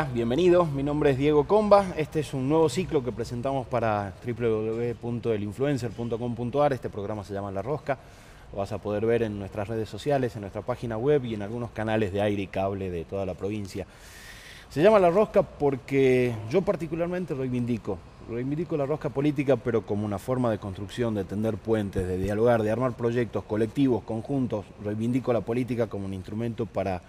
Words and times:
Hola, 0.00 0.08
bienvenidos. 0.14 0.72
Mi 0.72 0.82
nombre 0.82 1.10
es 1.10 1.18
Diego 1.18 1.46
Comba. 1.46 1.84
Este 1.94 2.20
es 2.20 2.32
un 2.32 2.48
nuevo 2.48 2.70
ciclo 2.70 3.04
que 3.04 3.12
presentamos 3.12 3.66
para 3.66 4.14
www.elinfluencer.com.ar. 4.24 6.72
Este 6.72 6.88
programa 6.88 7.22
se 7.22 7.34
llama 7.34 7.50
La 7.50 7.60
Rosca. 7.60 7.98
Lo 8.50 8.60
vas 8.60 8.72
a 8.72 8.78
poder 8.78 9.04
ver 9.04 9.24
en 9.24 9.38
nuestras 9.38 9.68
redes 9.68 9.90
sociales, 9.90 10.34
en 10.36 10.40
nuestra 10.40 10.62
página 10.62 10.96
web 10.96 11.26
y 11.26 11.34
en 11.34 11.42
algunos 11.42 11.70
canales 11.72 12.14
de 12.14 12.22
aire 12.22 12.40
y 12.40 12.46
cable 12.46 12.88
de 12.88 13.04
toda 13.04 13.26
la 13.26 13.34
provincia. 13.34 13.86
Se 14.70 14.82
llama 14.82 14.98
La 14.98 15.10
Rosca 15.10 15.42
porque 15.42 16.34
yo 16.48 16.62
particularmente 16.62 17.34
reivindico 17.34 17.98
reivindico 18.30 18.76
la 18.76 18.86
rosca 18.86 19.10
política, 19.10 19.56
pero 19.56 19.84
como 19.84 20.06
una 20.06 20.18
forma 20.18 20.50
de 20.50 20.58
construcción, 20.58 21.14
de 21.14 21.24
tender 21.24 21.56
puentes, 21.56 22.06
de 22.06 22.16
dialogar, 22.16 22.62
de 22.62 22.70
armar 22.70 22.92
proyectos 22.92 23.44
colectivos, 23.44 24.04
conjuntos. 24.04 24.64
Reivindico 24.84 25.32
la 25.32 25.40
política 25.40 25.88
como 25.88 26.06
un 26.06 26.14
instrumento 26.14 26.64
para 26.64 27.02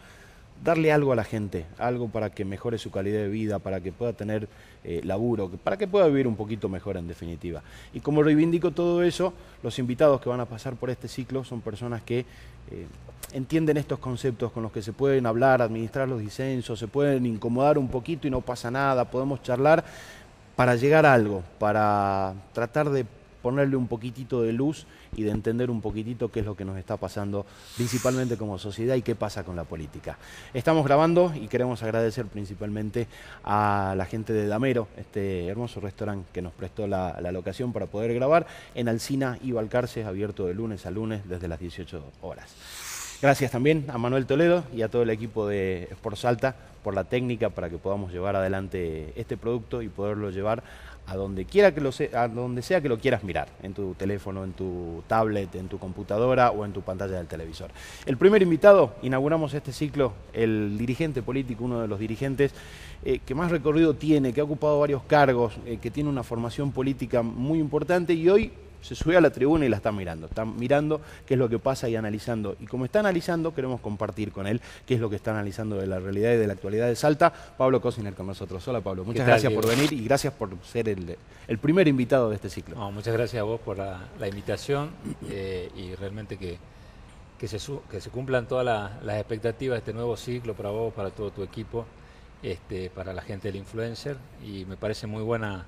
darle 0.63 0.91
algo 0.91 1.11
a 1.11 1.15
la 1.15 1.23
gente, 1.23 1.65
algo 1.77 2.09
para 2.09 2.29
que 2.29 2.45
mejore 2.45 2.77
su 2.77 2.91
calidad 2.91 3.19
de 3.19 3.29
vida, 3.29 3.59
para 3.59 3.81
que 3.81 3.91
pueda 3.91 4.13
tener 4.13 4.47
eh, 4.83 5.01
laburo, 5.03 5.49
para 5.49 5.77
que 5.77 5.87
pueda 5.87 6.07
vivir 6.07 6.27
un 6.27 6.35
poquito 6.35 6.69
mejor 6.69 6.97
en 6.97 7.07
definitiva. 7.07 7.61
Y 7.93 7.99
como 7.99 8.23
reivindico 8.23 8.71
todo 8.71 9.03
eso, 9.03 9.33
los 9.63 9.79
invitados 9.79 10.21
que 10.21 10.29
van 10.29 10.39
a 10.39 10.45
pasar 10.45 10.75
por 10.75 10.89
este 10.89 11.07
ciclo 11.07 11.43
son 11.43 11.61
personas 11.61 12.01
que 12.03 12.19
eh, 12.19 12.87
entienden 13.33 13.77
estos 13.77 13.99
conceptos 13.99 14.51
con 14.51 14.63
los 14.63 14.71
que 14.71 14.81
se 14.81 14.93
pueden 14.93 15.25
hablar, 15.25 15.61
administrar 15.61 16.07
los 16.07 16.19
disensos, 16.19 16.77
se 16.77 16.87
pueden 16.87 17.25
incomodar 17.25 17.77
un 17.77 17.87
poquito 17.87 18.27
y 18.27 18.31
no 18.31 18.41
pasa 18.41 18.69
nada, 18.69 19.05
podemos 19.05 19.41
charlar 19.41 19.83
para 20.55 20.75
llegar 20.75 21.05
a 21.05 21.13
algo, 21.13 21.43
para 21.57 22.33
tratar 22.53 22.89
de 22.89 23.05
ponerle 23.41 23.75
un 23.75 23.87
poquitito 23.87 24.41
de 24.41 24.53
luz 24.53 24.85
y 25.15 25.23
de 25.23 25.31
entender 25.31 25.69
un 25.69 25.81
poquitito 25.81 26.29
qué 26.31 26.41
es 26.41 26.45
lo 26.45 26.55
que 26.55 26.65
nos 26.65 26.77
está 26.77 26.97
pasando 26.97 27.45
principalmente 27.75 28.37
como 28.37 28.57
sociedad 28.57 28.95
y 28.95 29.01
qué 29.01 29.15
pasa 29.15 29.43
con 29.43 29.55
la 29.55 29.63
política. 29.63 30.17
Estamos 30.53 30.85
grabando 30.85 31.33
y 31.35 31.47
queremos 31.47 31.83
agradecer 31.83 32.25
principalmente 32.27 33.07
a 33.43 33.93
la 33.97 34.05
gente 34.05 34.33
de 34.33 34.47
Damero, 34.47 34.87
este 34.97 35.47
hermoso 35.47 35.79
restaurante 35.79 36.29
que 36.31 36.41
nos 36.41 36.53
prestó 36.53 36.87
la, 36.87 37.19
locación 37.31 37.71
para 37.71 37.85
poder 37.85 38.13
grabar 38.13 38.45
en 38.75 38.89
Alcina 38.89 39.37
y 39.41 39.53
Balcarce, 39.53 40.03
abierto 40.03 40.47
de 40.47 40.53
lunes 40.53 40.85
a 40.85 40.91
lunes 40.91 41.27
desde 41.29 41.47
las 41.47 41.59
18 41.59 42.03
horas. 42.21 42.53
Gracias 43.21 43.51
también 43.51 43.85
a 43.89 43.97
Manuel 43.97 44.25
Toledo 44.25 44.63
y 44.73 44.81
a 44.81 44.89
todo 44.89 45.03
el 45.03 45.11
equipo 45.11 45.47
de 45.47 45.87
Sport 45.91 46.17
Salta 46.17 46.55
por 46.83 46.95
la 46.95 47.03
técnica 47.03 47.49
para 47.49 47.69
que 47.69 47.77
podamos 47.77 48.11
llevar 48.11 48.35
adelante 48.35 49.13
este 49.15 49.37
producto 49.37 49.81
y 49.81 49.89
poderlo 49.89 50.31
llevar 50.31 50.63
a 51.07 51.15
donde 51.15 51.45
quiera 51.45 51.73
que 51.73 51.81
lo 51.81 51.91
sea, 51.91 52.23
a 52.23 52.27
donde 52.27 52.61
sea 52.61 52.81
que 52.81 52.89
lo 52.89 52.97
quieras 52.97 53.23
mirar, 53.23 53.49
en 53.63 53.73
tu 53.73 53.93
teléfono, 53.95 54.43
en 54.43 54.53
tu 54.53 55.03
tablet, 55.07 55.53
en 55.55 55.67
tu 55.67 55.77
computadora 55.77 56.51
o 56.51 56.65
en 56.65 56.73
tu 56.73 56.81
pantalla 56.81 57.17
del 57.17 57.27
televisor. 57.27 57.71
El 58.05 58.17
primer 58.17 58.41
invitado, 58.41 58.95
inauguramos 59.01 59.53
este 59.53 59.73
ciclo, 59.73 60.13
el 60.33 60.77
dirigente 60.77 61.21
político, 61.21 61.65
uno 61.65 61.81
de 61.81 61.87
los 61.87 61.99
dirigentes 61.99 62.53
eh, 63.03 63.19
que 63.25 63.35
más 63.35 63.51
recorrido 63.51 63.95
tiene, 63.95 64.31
que 64.31 64.41
ha 64.41 64.43
ocupado 64.43 64.79
varios 64.79 65.03
cargos, 65.03 65.53
eh, 65.65 65.79
que 65.81 65.91
tiene 65.91 66.09
una 66.09 66.23
formación 66.23 66.71
política 66.71 67.23
muy 67.23 67.59
importante 67.59 68.13
y 68.13 68.29
hoy 68.29 68.51
se 68.81 68.95
sube 68.95 69.15
a 69.15 69.21
la 69.21 69.29
tribuna 69.29 69.65
y 69.65 69.69
la 69.69 69.77
está 69.77 69.91
mirando. 69.91 70.27
Está 70.27 70.45
mirando 70.45 71.01
qué 71.25 71.35
es 71.35 71.39
lo 71.39 71.47
que 71.47 71.59
pasa 71.59 71.87
y 71.87 71.95
analizando. 71.95 72.55
Y 72.59 72.65
como 72.65 72.85
está 72.85 72.99
analizando, 72.99 73.53
queremos 73.53 73.79
compartir 73.81 74.31
con 74.31 74.47
él 74.47 74.61
qué 74.85 74.95
es 74.95 74.99
lo 74.99 75.09
que 75.09 75.15
está 75.15 75.31
analizando 75.31 75.77
de 75.77 75.87
la 75.87 75.99
realidad 75.99 76.33
y 76.33 76.37
de 76.37 76.47
la 76.47 76.53
actualidad 76.53 76.87
de 76.87 76.95
Salta. 76.95 77.31
Pablo 77.31 77.81
Cosiner 77.81 78.13
con 78.13 78.27
nosotros. 78.27 78.67
Hola 78.67 78.81
Pablo, 78.81 79.05
muchas 79.05 79.25
gracias 79.25 79.53
por 79.53 79.67
venir 79.67 79.93
y 79.93 80.03
gracias 80.03 80.33
por 80.33 80.55
ser 80.63 80.89
el, 80.89 81.17
primer 81.59 81.87
invitado 81.87 82.29
de 82.29 82.35
este 82.35 82.49
ciclo. 82.49 82.91
muchas 82.91 83.13
gracias 83.13 83.39
a 83.39 83.43
vos 83.43 83.59
por 83.59 83.77
la, 83.77 84.27
invitación 84.27 84.91
eh, 85.29 85.69
y 85.75 85.95
realmente 85.95 86.37
que, 86.37 86.57
que, 87.37 87.47
se, 87.47 87.59
que 87.89 88.01
se 88.01 88.09
cumplan 88.09 88.47
todas 88.47 88.65
las 88.65 89.17
expectativas 89.17 89.75
de 89.75 89.79
este 89.79 89.93
nuevo 89.93 90.17
ciclo 90.17 90.53
para 90.53 90.69
vos, 90.69 90.93
para 90.93 91.11
todo 91.11 91.31
tu 91.31 91.43
equipo, 91.43 91.85
este, 92.41 92.89
para 92.89 93.13
la 93.13 93.21
gente 93.21 93.49
del 93.49 93.57
influencer 93.57 94.17
y 94.43 94.65
me 94.65 94.77
parece 94.77 95.05
muy 95.05 95.21
buena 95.21 95.67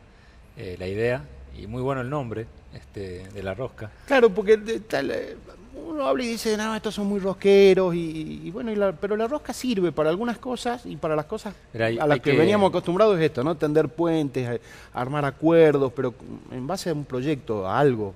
eh, 0.57 0.75
la 0.79 0.87
idea 0.87 1.23
y 1.57 1.67
muy 1.67 1.81
bueno 1.81 2.01
el 2.01 2.09
nombre 2.09 2.47
este, 2.73 3.27
de 3.29 3.43
la 3.43 3.53
rosca. 3.53 3.91
Claro, 4.07 4.29
porque 4.29 4.59
eh, 4.63 5.37
uno 5.75 6.07
habla 6.07 6.23
y 6.23 6.27
dice, 6.27 6.57
no, 6.57 6.75
estos 6.75 6.95
son 6.95 7.07
muy 7.07 7.19
rosqueros, 7.19 7.93
y, 7.95 8.49
bueno, 8.51 8.95
pero 8.99 9.15
la 9.15 9.27
rosca 9.27 9.53
sirve 9.53 9.91
para 9.91 10.09
algunas 10.09 10.37
cosas 10.37 10.85
y 10.85 10.95
para 10.95 11.15
las 11.15 11.25
cosas 11.25 11.53
a 11.73 12.07
las 12.07 12.19
que, 12.19 12.33
veníamos 12.33 12.69
acostumbrados 12.69 13.17
es 13.17 13.25
esto, 13.25 13.43
¿no? 13.43 13.55
Tender 13.55 13.89
puentes, 13.89 14.59
armar 14.93 15.25
acuerdos, 15.25 15.91
pero 15.95 16.13
en 16.51 16.65
base 16.65 16.89
a 16.89 16.93
un 16.93 17.05
proyecto, 17.05 17.67
a 17.67 17.79
algo. 17.79 18.13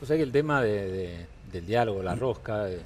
O 0.00 0.06
sea 0.06 0.16
que 0.16 0.22
el 0.22 0.32
tema 0.32 0.62
del 0.62 1.66
diálogo, 1.66 2.02
la 2.02 2.14
rosca, 2.14 2.70
eh, 2.70 2.80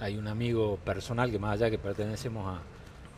hay 0.00 0.16
un 0.16 0.28
amigo 0.28 0.78
personal 0.84 1.30
que 1.30 1.38
más 1.38 1.54
allá 1.54 1.70
que 1.70 1.78
pertenecemos 1.78 2.46
a, 2.46 2.73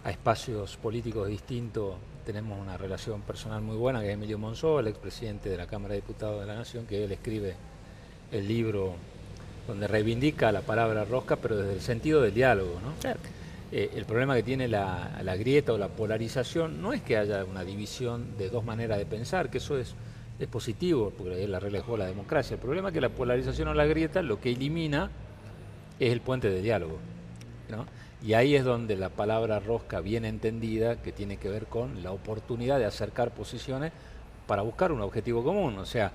a 0.06 0.10
espacios 0.10 0.76
políticos 0.76 1.26
distintos, 1.26 1.96
tenemos 2.24 2.60
una 2.60 2.76
relación 2.76 3.22
personal 3.22 3.60
muy 3.60 3.76
buena, 3.76 4.00
que 4.00 4.06
es 4.06 4.14
Emilio 4.14 4.38
Monzó, 4.38 4.78
el 4.78 4.86
expresidente 4.86 5.48
de 5.48 5.56
la 5.56 5.66
Cámara 5.66 5.94
de 5.94 6.00
Diputados 6.00 6.40
de 6.40 6.46
la 6.46 6.54
Nación, 6.54 6.86
que 6.86 7.02
él 7.02 7.10
escribe 7.10 7.56
el 8.30 8.46
libro 8.46 8.94
donde 9.66 9.88
reivindica 9.88 10.52
la 10.52 10.60
palabra 10.60 11.04
rosca, 11.04 11.34
pero 11.34 11.56
desde 11.56 11.72
el 11.72 11.80
sentido 11.80 12.22
del 12.22 12.32
diálogo. 12.32 12.78
¿no? 12.80 12.92
Eh, 13.72 13.90
el 13.96 14.04
problema 14.04 14.36
que 14.36 14.44
tiene 14.44 14.68
la, 14.68 15.36
grieta 15.40 15.72
o 15.72 15.78
la 15.78 15.88
polarización 15.88 16.80
no 16.80 16.92
es 16.92 17.02
que 17.02 17.16
haya 17.16 17.44
una 17.44 17.64
división 17.64 18.38
de 18.38 18.48
dos 18.48 18.64
maneras 18.64 18.98
de 18.98 19.06
pensar, 19.06 19.50
que 19.50 19.58
eso 19.58 19.76
es, 19.76 19.96
es 20.38 20.46
positivo, 20.46 21.12
porque 21.18 21.42
es 21.42 21.48
la 21.48 21.58
regla 21.58 21.80
de 21.82 21.98
la 21.98 22.06
democracia. 22.06 22.54
El 22.54 22.60
problema 22.60 22.90
es 22.90 22.94
que 22.94 23.00
la 23.00 23.08
polarización 23.08 23.66
o 23.66 23.74
la 23.74 23.86
grieta 23.86 24.22
lo 24.22 24.40
que 24.40 24.52
elimina 24.52 25.10
es 25.98 26.12
el 26.12 26.20
puente 26.20 26.48
de 26.48 26.62
diálogo. 26.62 26.96
¿no? 27.68 27.86
Y 28.22 28.34
ahí 28.34 28.56
es 28.56 28.64
donde 28.64 28.96
la 28.96 29.10
palabra 29.10 29.60
rosca 29.60 30.00
bien 30.00 30.24
entendida, 30.24 31.02
que 31.02 31.12
tiene 31.12 31.36
que 31.36 31.48
ver 31.48 31.66
con 31.66 32.02
la 32.02 32.12
oportunidad 32.12 32.78
de 32.78 32.86
acercar 32.86 33.30
posiciones 33.32 33.92
para 34.46 34.62
buscar 34.62 34.92
un 34.92 35.02
objetivo 35.02 35.44
común. 35.44 35.78
O 35.78 35.86
sea, 35.86 36.12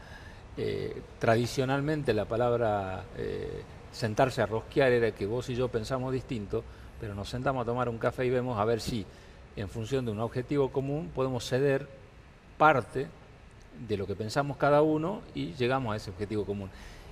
eh, 0.58 1.02
tradicionalmente 1.20 2.14
la 2.14 2.26
palabra 2.26 3.04
eh, 3.18 3.64
sentarse 3.92 4.42
a 4.42 4.46
rosquear 4.46 4.92
era 4.92 5.12
que 5.12 5.26
vos 5.26 5.50
y 5.50 5.56
yo 5.56 5.68
pensamos 5.68 6.12
distinto, 6.12 6.64
pero 7.00 7.14
nos 7.14 7.30
sentamos 7.30 7.62
a 7.64 7.66
tomar 7.66 7.88
un 7.88 7.98
café 7.98 8.26
y 8.26 8.30
vemos 8.30 8.60
a 8.60 8.66
ver 8.66 8.82
si 8.82 9.06
en 9.56 9.70
función 9.70 10.06
de 10.06 10.12
un 10.12 10.20
objetivo 10.20 10.70
común 10.70 11.12
podemos 11.14 11.48
ceder 11.48 11.88
parte 12.58 13.08
de 13.88 13.98
lo 13.98 14.06
que 14.06 14.16
pensamos 14.16 14.58
cada 14.58 14.82
uno 14.82 15.22
y 15.34 15.54
llegamos 15.54 15.94
a 15.94 15.98
ese 15.98 16.10
objetivo 16.10 16.46
común. 16.46 16.70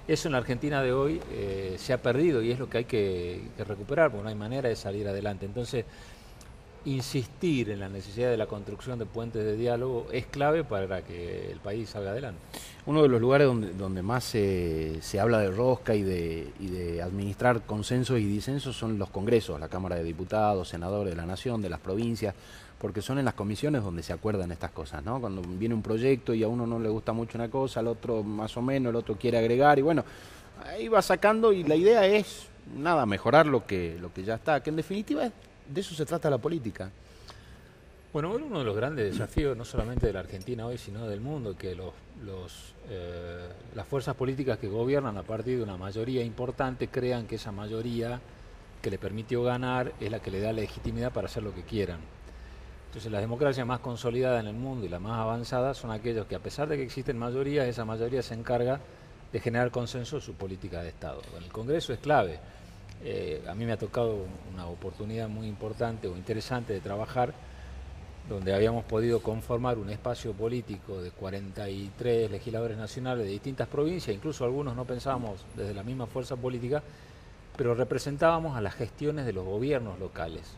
Eso 0.09 0.27
en 0.27 0.31
la 0.31 0.39
Argentina 0.39 0.81
de 0.81 0.91
hoy 0.91 1.21
eh, 1.31 1.75
se 1.77 1.93
ha 1.93 2.01
perdido 2.01 2.41
y 2.41 2.49
es 2.49 2.57
lo 2.57 2.67
que 2.67 2.79
hay 2.79 2.85
que, 2.85 3.43
recuperar, 3.59 4.09
porque 4.09 4.23
no 4.23 4.29
hay 4.29 4.35
manera 4.35 4.67
de 4.67 4.75
salir 4.75 5.07
adelante. 5.07 5.45
Entonces, 5.45 5.85
insistir 6.83 7.69
en 7.69 7.79
la 7.79 7.89
necesidad 7.89 8.31
de 8.31 8.37
la 8.37 8.47
construcción 8.47 8.97
de 8.97 9.05
puentes 9.05 9.43
de 9.43 9.55
diálogo 9.55 10.07
es 10.11 10.25
clave 10.25 10.63
para 10.63 11.03
que 11.03 11.51
el 11.51 11.59
país 11.59 11.91
salga 11.91 12.09
adelante. 12.09 12.41
Uno 12.87 13.03
de 13.03 13.07
los 13.07 13.21
lugares 13.21 13.47
donde, 13.77 14.01
más 14.01 14.23
se, 14.23 14.99
habla 15.21 15.41
de 15.41 15.51
rosca 15.51 15.93
y 15.93 16.01
de 16.01 17.01
administrar 17.03 17.61
consensos 17.61 18.19
y 18.19 18.23
disensos 18.23 18.75
son 18.75 18.97
los 18.97 19.11
congresos, 19.11 19.59
la 19.59 19.69
Cámara 19.69 19.95
de 19.97 20.03
Diputados, 20.03 20.69
senadores 20.69 21.13
de 21.13 21.17
la 21.17 21.27
Nación, 21.27 21.61
de 21.61 21.69
las 21.69 21.79
provincias 21.79 22.33
porque 22.79 23.01
son 23.01 23.19
en 23.19 23.25
las 23.25 23.33
comisiones 23.33 23.83
donde 23.83 24.01
se 24.01 24.13
acuerdan 24.13 24.51
estas 24.51 24.71
cosas, 24.71 25.03
¿no? 25.03 25.19
Cuando 25.19 25.41
viene 25.41 25.75
un 25.75 25.81
proyecto 25.81 26.33
y 26.33 26.43
a 26.43 26.47
uno 26.47 26.65
no 26.65 26.79
le 26.79 26.89
gusta 26.89 27.11
mucho 27.13 27.37
una 27.37 27.49
cosa, 27.49 27.81
al 27.81 27.87
otro 27.87 28.23
más 28.23 28.55
o 28.57 28.61
menos, 28.61 28.91
el 28.91 28.95
otro 28.95 29.15
quiere 29.15 29.37
agregar 29.37 29.77
y 29.79 29.81
bueno, 29.81 30.03
ahí 30.65 30.87
va 30.87 31.01
sacando 31.01 31.51
y 31.51 31.63
la 31.63 31.75
idea 31.75 32.05
es 32.05 32.47
nada, 32.77 33.05
mejorar 33.05 33.45
lo 33.45 33.65
que, 33.65 33.97
lo 33.99 34.13
que 34.13 34.23
ya 34.23 34.35
está, 34.35 34.63
que 34.63 34.69
en 34.69 34.77
definitiva 34.77 35.29
de 35.67 35.81
eso 35.81 35.93
se 35.93 36.05
trata 36.05 36.29
la 36.29 36.37
política. 36.37 36.89
Bueno, 38.11 38.31
uno 38.33 38.59
de 38.59 38.65
los 38.65 38.75
grandes 38.75 39.11
desafíos, 39.11 39.55
no 39.55 39.63
solamente 39.65 40.07
de 40.07 40.13
la 40.13 40.21
Argentina 40.21 40.65
hoy, 40.65 40.79
sino 40.79 41.07
del 41.07 41.21
mundo, 41.21 41.55
que 41.55 41.75
los, 41.75 41.93
los 42.25 42.73
eh, 42.89 43.47
las 43.75 43.85
fuerzas 43.85 44.15
políticas 44.15 44.57
que 44.57 44.67
gobiernan 44.67 45.15
a 45.17 45.21
partir 45.21 45.57
de 45.57 45.63
una 45.63 45.77
mayoría 45.77 46.23
importante 46.23 46.87
crean 46.87 47.27
que 47.27 47.35
esa 47.35 47.51
mayoría 47.51 48.19
que 48.81 48.89
le 48.89 48.97
permitió 48.97 49.43
ganar 49.43 49.93
es 49.99 50.09
la 50.09 50.19
que 50.19 50.31
le 50.31 50.39
da 50.39 50.51
legitimidad 50.51 51.11
para 51.11 51.27
hacer 51.27 51.43
lo 51.43 51.53
que 51.53 51.61
quieran. 51.61 51.99
Entonces 52.89 53.11
las 53.11 53.21
democracias 53.21 53.67
más 53.67 53.81
consolidadas 53.81 54.41
en 54.41 54.47
el 54.47 54.55
mundo 54.55 54.83
y 54.83 54.89
las 54.89 54.99
más 54.99 55.19
avanzadas 55.19 55.77
son 55.77 55.91
aquellos 55.91 56.25
que 56.25 56.33
a 56.33 56.39
pesar 56.39 56.67
de 56.67 56.75
que 56.75 56.81
existen 56.81 57.19
mayorías, 57.19 57.67
esa 57.67 57.85
mayoría 57.85 58.23
se 58.23 58.33
encarga 58.33 58.79
de 59.31 59.39
generar 59.39 59.69
consenso 59.69 60.15
en 60.15 60.23
su 60.23 60.33
política 60.33 60.81
de 60.81 60.89
Estado. 60.89 61.21
el 61.37 61.51
Congreso 61.51 61.93
es 61.93 61.99
clave. 61.99 62.39
Eh, 63.03 63.43
a 63.47 63.53
mí 63.53 63.63
me 63.65 63.73
ha 63.73 63.77
tocado 63.77 64.25
una 64.51 64.65
oportunidad 64.65 65.29
muy 65.29 65.45
importante 65.45 66.07
o 66.07 66.17
interesante 66.17 66.73
de 66.73 66.79
trabajar 66.79 67.31
donde 68.27 68.55
habíamos 68.55 68.83
podido 68.85 69.21
conformar 69.21 69.77
un 69.77 69.91
espacio 69.91 70.33
político 70.33 70.99
de 70.99 71.11
43 71.11 72.31
legisladores 72.31 72.75
nacionales 72.75 73.23
de 73.27 73.31
distintas 73.31 73.67
provincias, 73.67 74.15
incluso 74.15 74.45
algunos 74.45 74.75
no 74.75 74.85
pensábamos 74.85 75.45
desde 75.55 75.75
la 75.75 75.83
misma 75.83 76.07
fuerza 76.07 76.35
política, 76.35 76.81
pero 77.55 77.75
representábamos 77.75 78.57
a 78.57 78.61
las 78.61 78.73
gestiones 78.73 79.27
de 79.27 79.33
los 79.33 79.45
gobiernos 79.45 79.99
locales 79.99 80.57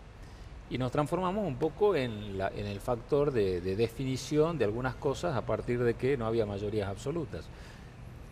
y 0.72 0.78
nos 0.78 0.90
transformamos 0.90 1.46
un 1.46 1.58
poco 1.58 1.98
en, 1.98 2.40
el 2.40 2.80
factor 2.80 3.32
de, 3.32 3.60
definición 3.60 4.58
de 4.58 4.64
algunas 4.64 4.96
cosas 4.96 5.36
a 5.36 5.46
partir 5.46 5.84
de 5.84 5.96
que 5.96 6.16
no 6.16 6.26
había 6.26 6.46
mayorías 6.46 6.88
absolutas, 6.88 7.46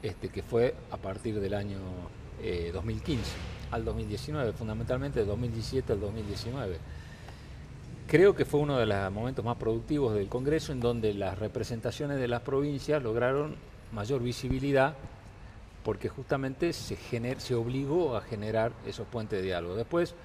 este, 0.02 0.30
que 0.30 0.42
fue 0.42 0.74
a 0.90 0.96
partir 0.96 1.38
del 1.42 1.54
año 1.54 1.80
2015 2.74 3.22
eh, 3.22 3.26
al 3.72 3.84
2019, 3.84 4.54
fundamentalmente 4.54 5.20
de 5.20 5.26
2017 5.26 5.92
al 5.92 6.00
2019. 6.00 6.78
creo 8.08 8.34
que 8.34 8.46
fue 8.46 8.62
uno 8.62 8.78
de 8.78 8.86
los 8.86 9.12
momentos 9.12 9.44
más 9.44 9.58
productivos 9.58 10.14
del 10.14 10.30
Congreso 10.30 10.72
en 10.72 10.80
donde 10.80 11.14
las 11.14 11.38
representaciones 11.38 12.20
de 12.20 12.30
las 12.30 12.42
provincias 12.42 13.04
lograron 13.04 13.58
mayor 13.92 14.24
visibilidad 14.24 14.96
porque 15.84 16.08
justamente 16.08 16.72
se, 16.72 16.96
se 17.38 17.56
obligó 17.56 18.16
a 18.16 18.22
generar 18.22 18.72
esos 18.86 19.08
puentes 19.08 19.40
de 19.40 19.46
diálogo. 19.46 19.76
Después, 19.76 20.16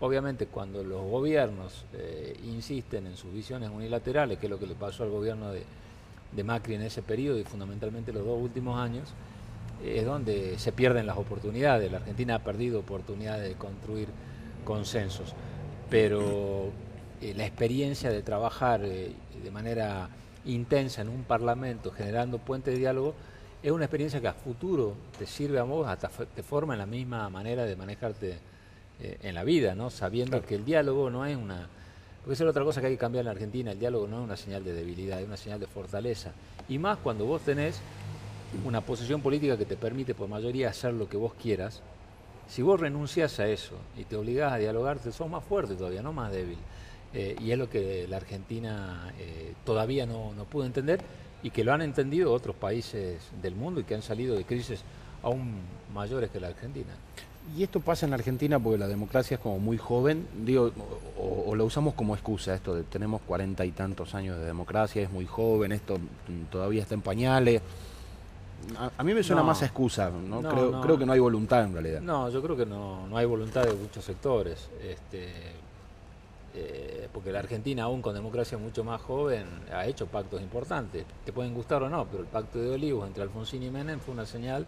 obviamente, 0.00 0.46
cuando 0.46 0.82
los 0.82 1.02
gobiernos 1.02 1.84
eh, 1.92 2.36
insisten 2.44 3.06
en 3.06 3.16
sus 3.16 3.32
visiones 3.32 3.70
unilaterales, 3.70 4.38
que 4.38 4.46
es 4.46 4.50
lo 4.50 4.58
que 4.58 4.66
le 4.66 4.74
pasó 4.74 5.04
al 5.04 5.10
gobierno 5.10 5.52
de, 5.52 5.64
Macri 6.42 6.74
en 6.74 6.82
ese 6.82 7.00
periodo 7.00 7.38
y 7.38 7.44
fundamentalmente 7.44 8.12
los 8.12 8.24
dos 8.24 8.40
últimos 8.40 8.78
años, 8.78 9.08
es 9.84 10.04
donde 10.04 10.58
se 10.58 10.72
pierden 10.72 11.06
las 11.06 11.16
oportunidades. 11.16 11.90
La 11.92 11.98
Argentina 11.98 12.36
ha 12.36 12.38
perdido 12.40 12.80
oportunidades 12.80 13.48
de 13.48 13.54
construir 13.54 14.08
consensos, 14.64 15.32
pero 15.90 16.70
eh, 17.20 17.34
la 17.36 17.46
experiencia 17.46 18.10
de 18.10 18.22
trabajar 18.22 18.80
eh, 18.84 19.12
de 19.42 19.50
manera 19.50 20.08
intensa 20.44 21.02
en 21.02 21.08
un 21.08 21.22
parlamento 21.22 21.90
generando 21.90 22.38
puentes 22.38 22.74
de 22.74 22.80
diálogo 22.80 23.14
es 23.62 23.70
una 23.70 23.84
experiencia 23.86 24.20
que 24.20 24.28
a 24.28 24.34
futuro 24.34 24.94
te 25.18 25.26
sirve 25.26 25.58
a 25.58 25.62
vos, 25.62 25.86
hasta 25.88 26.08
te 26.08 26.42
forma 26.42 26.74
en 26.74 26.80
la 26.80 26.86
misma 26.86 27.30
manera 27.30 27.64
de 27.64 27.76
manejarte 27.76 28.38
eh, 29.00 29.18
en 29.22 29.34
la 29.34 29.44
vida, 29.44 29.74
¿no? 29.74 29.90
sabiendo 29.90 30.42
que 30.42 30.54
el 30.54 30.64
diálogo 30.64 31.10
no 31.10 31.26
es 31.26 31.36
una... 31.36 31.68
Porque 32.20 32.34
esa 32.34 32.44
es 32.44 32.50
otra 32.50 32.64
cosa 32.64 32.80
que 32.80 32.86
hay 32.86 32.94
que 32.94 32.98
cambiar 32.98 33.22
en 33.22 33.26
la 33.26 33.32
Argentina, 33.32 33.72
el 33.72 33.78
diálogo 33.78 34.06
no 34.06 34.18
es 34.18 34.24
una 34.24 34.36
señal 34.36 34.64
de 34.64 34.72
debilidad, 34.72 35.20
es 35.20 35.26
una 35.26 35.36
señal 35.36 35.60
de 35.60 35.66
fortaleza. 35.66 36.32
Y 36.68 36.78
más 36.78 36.98
cuando 36.98 37.26
vos 37.26 37.42
tenés 37.42 37.80
una 38.64 38.80
posición 38.80 39.20
política 39.20 39.58
que 39.58 39.66
te 39.66 39.76
permite 39.76 40.14
por 40.14 40.28
mayoría 40.28 40.70
hacer 40.70 40.94
lo 40.94 41.08
que 41.08 41.16
vos 41.16 41.34
quieras, 41.34 41.82
si 42.48 42.62
vos 42.62 42.80
renuncias 42.80 43.40
a 43.40 43.48
eso 43.48 43.76
y 43.96 44.04
te 44.04 44.16
obligás 44.16 44.52
a 44.52 44.56
dialogar, 44.56 44.98
te 44.98 45.12
sos 45.12 45.28
más 45.28 45.44
fuerte 45.44 45.74
todavía, 45.74 46.02
no 46.02 46.12
más 46.12 46.32
débil. 46.32 46.58
Eh, 47.12 47.36
y 47.40 47.52
es 47.52 47.58
lo 47.58 47.70
que 47.70 48.06
la 48.08 48.16
Argentina 48.16 49.12
eh, 49.18 49.54
todavía 49.64 50.04
no, 50.04 50.32
no 50.34 50.44
pudo 50.44 50.66
entender 50.66 51.00
y 51.42 51.50
que 51.50 51.62
lo 51.62 51.72
han 51.72 51.82
entendido 51.82 52.32
otros 52.32 52.56
países 52.56 53.20
del 53.40 53.54
mundo 53.54 53.80
y 53.80 53.84
que 53.84 53.94
han 53.94 54.02
salido 54.02 54.34
de 54.34 54.44
crisis 54.44 54.82
aún 55.22 55.60
mayores 55.92 56.30
que 56.30 56.40
la 56.40 56.48
Argentina. 56.48 56.92
Y 57.56 57.62
esto 57.62 57.80
pasa 57.80 58.06
en 58.06 58.14
Argentina 58.14 58.58
porque 58.58 58.78
la 58.78 58.88
democracia 58.88 59.34
es 59.34 59.40
como 59.40 59.58
muy 59.58 59.76
joven, 59.76 60.26
digo, 60.44 60.72
o, 61.18 61.54
lo 61.54 61.64
usamos 61.66 61.94
como 61.94 62.14
excusa, 62.14 62.54
esto 62.54 62.74
de 62.74 62.84
tenemos 62.84 63.20
cuarenta 63.20 63.64
y 63.66 63.70
tantos 63.70 64.14
años 64.14 64.38
de 64.38 64.46
democracia, 64.46 65.02
es 65.02 65.10
muy 65.10 65.26
joven, 65.26 65.72
esto 65.72 65.98
todavía 66.50 66.82
está 66.82 66.94
en 66.94 67.02
pañales. 67.02 67.60
A, 68.96 69.04
mí 69.04 69.12
me 69.12 69.22
suena 69.22 69.42
más 69.42 69.62
excusa, 69.62 70.10
¿no? 70.10 70.40
creo, 70.40 70.80
creo 70.80 70.98
que 70.98 71.04
no 71.04 71.12
hay 71.12 71.20
voluntad 71.20 71.64
en 71.64 71.74
realidad. 71.74 72.00
No, 72.00 72.30
yo 72.30 72.42
creo 72.42 72.56
que 72.56 72.64
no, 72.64 73.06
no 73.06 73.16
hay 73.18 73.26
voluntad 73.26 73.64
de 73.64 73.74
muchos 73.74 74.02
sectores. 74.02 74.70
Este, 74.82 75.52
eh, 76.56 77.08
porque 77.12 77.30
la 77.30 77.40
Argentina, 77.40 77.82
aún 77.82 78.00
con 78.00 78.14
democracia 78.14 78.56
mucho 78.56 78.84
más 78.84 79.02
joven, 79.02 79.44
ha 79.70 79.86
hecho 79.86 80.06
pactos 80.06 80.40
importantes. 80.40 81.04
Te 81.26 81.32
pueden 81.32 81.52
gustar 81.52 81.82
o 81.82 81.90
no, 81.90 82.06
pero 82.06 82.22
el 82.22 82.28
pacto 82.28 82.58
de 82.58 82.70
Olivos 82.70 83.06
entre 83.06 83.22
Alfonsín 83.22 83.64
y 83.64 83.70
Menem 83.70 83.98
fue 83.98 84.14
una 84.14 84.24
señal 84.24 84.64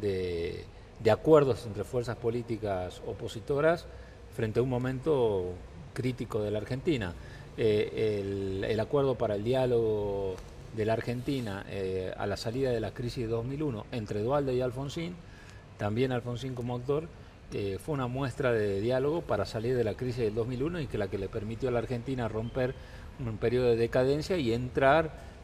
de, 0.00 0.64
acuerdos 1.10 1.66
entre 1.66 1.84
fuerzas 1.84 2.16
políticas 2.16 3.00
opositoras 3.06 3.86
frente 4.34 4.60
a 4.60 4.62
un 4.62 4.68
momento 4.68 5.52
crítico 5.92 6.42
de 6.42 6.50
la 6.50 6.58
Argentina. 6.58 7.14
Eh, 7.56 8.64
el, 8.68 8.80
acuerdo 8.80 9.14
para 9.14 9.36
el 9.36 9.44
diálogo 9.44 10.34
de 10.76 10.84
la 10.84 10.94
Argentina 10.94 11.64
eh, 11.68 12.12
a 12.16 12.26
la 12.26 12.36
salida 12.36 12.70
de 12.70 12.80
la 12.80 12.90
crisis 12.90 13.24
de 13.24 13.28
2001 13.28 13.86
entre 13.92 14.22
Dualde 14.22 14.54
y 14.54 14.60
Alfonsín, 14.60 15.14
también 15.78 16.10
Alfonsín 16.10 16.54
como 16.54 16.74
autor, 16.74 17.06
eh, 17.52 17.78
fue 17.84 17.94
una 17.94 18.08
muestra 18.08 18.52
de 18.52 18.80
diálogo 18.80 19.22
para 19.22 19.46
salir 19.46 19.76
de 19.76 19.84
la 19.84 19.94
crisis 19.94 20.24
del 20.24 20.34
2001 20.34 20.80
y 20.80 20.86
que 20.88 20.98
la 20.98 21.08
que 21.08 21.18
le 21.18 21.28
permitió 21.28 21.68
a 21.68 21.72
la 21.72 21.78
Argentina 21.78 22.26
romper 22.28 22.74
un 23.24 23.36
periodo 23.36 23.68
de 23.68 23.76
decadencia 23.76 24.36
y 24.36 24.52
entrar 24.52 25.34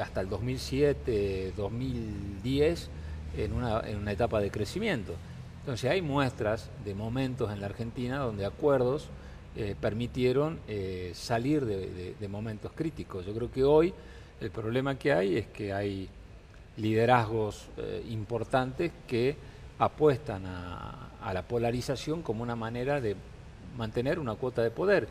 hasta 0.00 0.20
el 0.20 0.28
2007, 0.28 1.54
2010 1.56 2.88
en 3.36 3.52
una, 3.52 3.80
en 3.80 3.98
una 3.98 4.12
etapa 4.12 4.40
de 4.40 4.50
crecimiento. 4.50 5.14
Entonces 5.60 5.90
hay 5.90 6.02
muestras 6.02 6.70
de 6.84 6.94
momentos 6.94 7.52
en 7.52 7.60
la 7.60 7.66
Argentina 7.66 8.18
donde 8.18 8.44
acuerdos 8.44 9.08
eh, 9.54 9.76
permitieron 9.80 10.58
salir 11.14 11.64
de, 11.64 12.28
momentos 12.28 12.72
críticos. 12.74 13.26
Yo 13.26 13.34
creo 13.34 13.50
que 13.50 13.62
hoy 13.62 13.92
el 14.40 14.50
problema 14.50 14.98
que 14.98 15.12
hay 15.12 15.36
es 15.36 15.46
que 15.48 15.72
hay 15.72 16.08
liderazgos 16.76 17.68
importantes 18.08 18.90
que 19.06 19.36
apuestan 19.78 20.44
a 20.46 21.32
la 21.34 21.42
polarización 21.42 22.22
como 22.22 22.42
una 22.42 22.56
manera 22.56 23.00
de 23.00 23.14
mantener 23.76 24.18
una 24.18 24.34
cuota 24.34 24.62
de 24.62 24.70
poder. 24.70 25.08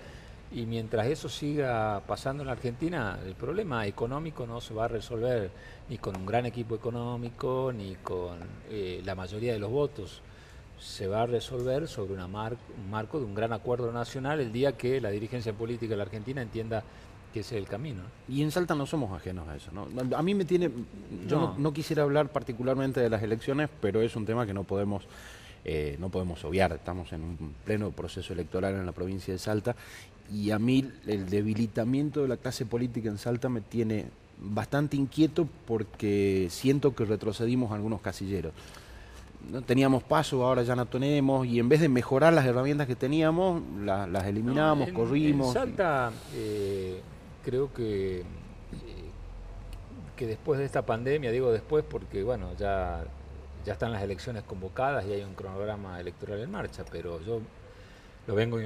Y 0.54 0.66
mientras 0.66 1.08
eso 1.08 1.30
siga 1.30 2.02
pasando 2.06 2.44
en 2.44 2.48
la 2.48 2.54
Argentina, 2.54 3.18
el 3.26 3.36
problema 3.36 3.88
económico 3.88 4.46
no 4.46 4.60
se 4.60 4.74
va 4.74 4.86
a 4.86 4.88
resolver 4.90 5.50
ni 5.88 5.98
con 5.98 6.16
un 6.18 6.26
gran 6.26 6.46
equipo 6.46 6.76
económico, 6.76 7.72
ni 7.74 7.96
con 7.96 8.38
eh, 8.70 9.02
la 9.06 9.16
mayoría 9.16 9.54
de 9.54 9.60
los 9.60 9.72
votos. 9.72 10.22
Se 10.78 11.08
va 11.08 11.22
a 11.22 11.26
resolver 11.26 11.88
sobre 11.88 12.14
una 12.14 12.26
un 12.26 12.90
marco 12.90 13.20
de 13.20 13.26
un 13.26 13.34
gran 13.34 13.54
acuerdo 13.54 13.94
nacional 13.94 14.42
el 14.42 14.52
día 14.52 14.74
que 14.74 15.00
la 15.00 15.10
dirigencia 15.10 15.54
política 15.54 15.92
de 15.92 15.98
la 15.98 16.04
Argentina 16.04 16.42
entienda 16.42 16.84
que 17.34 17.42
ese 17.42 17.56
es 17.56 17.62
el 17.62 17.70
camino. 17.70 18.02
Y 18.28 18.42
en 18.42 18.52
Salta 18.52 18.76
no 18.76 18.86
somos 18.86 19.14
ajenos 19.14 19.48
a 19.48 19.56
eso. 19.56 19.72
¿no? 19.72 19.88
A 20.18 20.22
mí 20.22 20.36
me 20.36 20.44
tiene... 20.44 20.70
Yo 21.28 21.56
no 21.58 21.72
quisiera 21.72 22.04
hablar 22.04 22.30
particularmente 22.30 23.00
de 23.00 23.10
las 23.10 23.24
elecciones, 23.24 23.70
pero 23.80 24.02
es 24.02 24.18
un 24.18 24.26
tema 24.26 24.46
que 24.46 24.54
no 24.54 24.66
podemos 24.66 25.08
eh, 25.64 25.96
no 26.00 26.10
podemos 26.10 26.44
obviar, 26.44 26.72
estamos 26.74 27.14
en 27.14 27.22
un 27.22 27.54
pleno 27.64 27.92
proceso 27.92 28.34
electoral 28.34 28.74
en 28.74 28.86
la 28.86 28.94
provincia 28.94 29.32
de 29.32 29.38
Salta 29.38 29.76
y 30.32 30.52
a 30.52 30.60
mí 30.60 30.90
el 31.08 31.30
debilitamiento 31.30 32.22
de 32.22 32.28
la 32.28 32.38
clase 32.38 32.66
política 32.66 33.10
en 33.10 33.18
Salta 33.18 33.50
me 33.50 33.62
tiene 33.62 34.06
bastante 34.40 34.98
inquieto 34.98 35.48
porque 35.68 36.48
siento 36.50 36.96
que 36.96 37.06
retrocedimos 37.06 37.72
algunos 37.72 38.02
casilleros. 38.02 38.54
No 39.52 39.62
teníamos 39.64 40.04
paso, 40.04 40.46
ahora 40.46 40.64
ya 40.64 40.76
no 40.76 40.86
tenemos, 40.86 41.48
y 41.48 41.60
en 41.60 41.68
vez 41.68 41.82
de 41.82 41.90
mejorar 41.90 42.32
las 42.34 42.46
herramientas 42.46 42.88
que 42.88 42.96
teníamos, 42.96 43.62
las 43.84 44.26
eliminamos, 44.26 44.92
corrimos. 44.92 45.48
En 45.48 45.54
Salta 45.54 46.12
eh, 46.36 47.02
creo 47.44 47.74
que, 47.74 48.20
eh, 48.20 48.24
que 50.16 50.28
después 50.28 50.60
de 50.60 50.66
esta 50.66 50.86
pandemia, 50.86 51.32
digo 51.32 51.52
después 51.52 51.84
porque 51.88 52.24
bueno, 52.24 52.50
ya 52.58 53.04
ya 53.66 53.74
están 53.74 53.92
las 53.92 54.02
elecciones 54.02 54.44
convocadas 54.44 55.06
y 55.06 55.14
hay 55.14 55.24
un 55.24 55.34
cronograma 55.34 56.00
electoral 56.00 56.40
en 56.40 56.52
marcha, 56.52 56.84
pero 56.92 57.22
yo 57.22 57.42
lo 58.28 58.36
vengo 58.36 58.60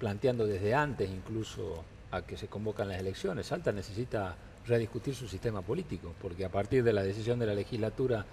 planteando 0.00 0.46
desde 0.46 0.74
antes 0.74 1.08
incluso 1.08 1.84
a 2.10 2.22
que 2.22 2.36
se 2.36 2.48
convocan 2.48 2.88
las 2.88 2.98
elecciones. 2.98 3.46
Salta 3.46 3.70
necesita 3.70 4.34
rediscutir 4.66 5.14
su 5.14 5.28
sistema 5.28 5.62
político, 5.62 6.12
porque 6.20 6.44
a 6.44 6.48
partir 6.48 6.82
de 6.82 6.92
la 6.92 7.02
decisión 7.02 7.38
de 7.38 7.46
la 7.46 7.54
legislatura 7.54 8.24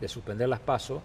de 0.00 0.08
suspender 0.08 0.48
las 0.48 0.60
pasos, 0.60 1.00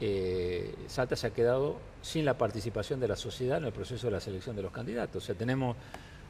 eh, 0.00 0.74
Salta 0.88 1.14
se 1.14 1.26
ha 1.26 1.30
quedado 1.30 1.76
sin 2.02 2.24
la 2.24 2.34
participación 2.38 3.00
de 3.00 3.08
la 3.08 3.16
sociedad 3.16 3.58
en 3.58 3.66
el 3.66 3.72
proceso 3.72 4.06
de 4.06 4.12
la 4.12 4.20
selección 4.20 4.56
de 4.56 4.62
los 4.62 4.72
candidatos. 4.72 5.22
O 5.22 5.26
sea, 5.26 5.34
tenemos 5.34 5.76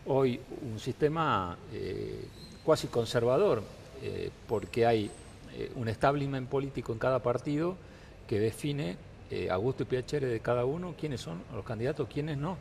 hoy 0.07 0.41
un 0.63 0.81
sistema 0.81 1.57
eh, 1.73 2.27
cuasi 2.65 2.89
conservador, 2.89 3.63
eh, 4.03 4.31
porque 4.47 4.87
hay 4.87 5.11
un 5.75 5.89
establishment 5.89 6.49
político 6.49 6.93
en 6.93 6.99
cada 7.01 7.21
partido 7.21 7.77
que 8.29 8.39
define 8.39 8.97
a 9.51 9.57
gusto 9.57 9.83
y 9.83 9.87
piacere 9.87 10.29
de 10.29 10.39
cada 10.39 10.65
uno 10.65 10.95
quiénes 10.99 11.21
son 11.21 11.43
los 11.53 11.65
candidatos, 11.65 12.07
quiénes 12.09 12.39
no. 12.39 12.57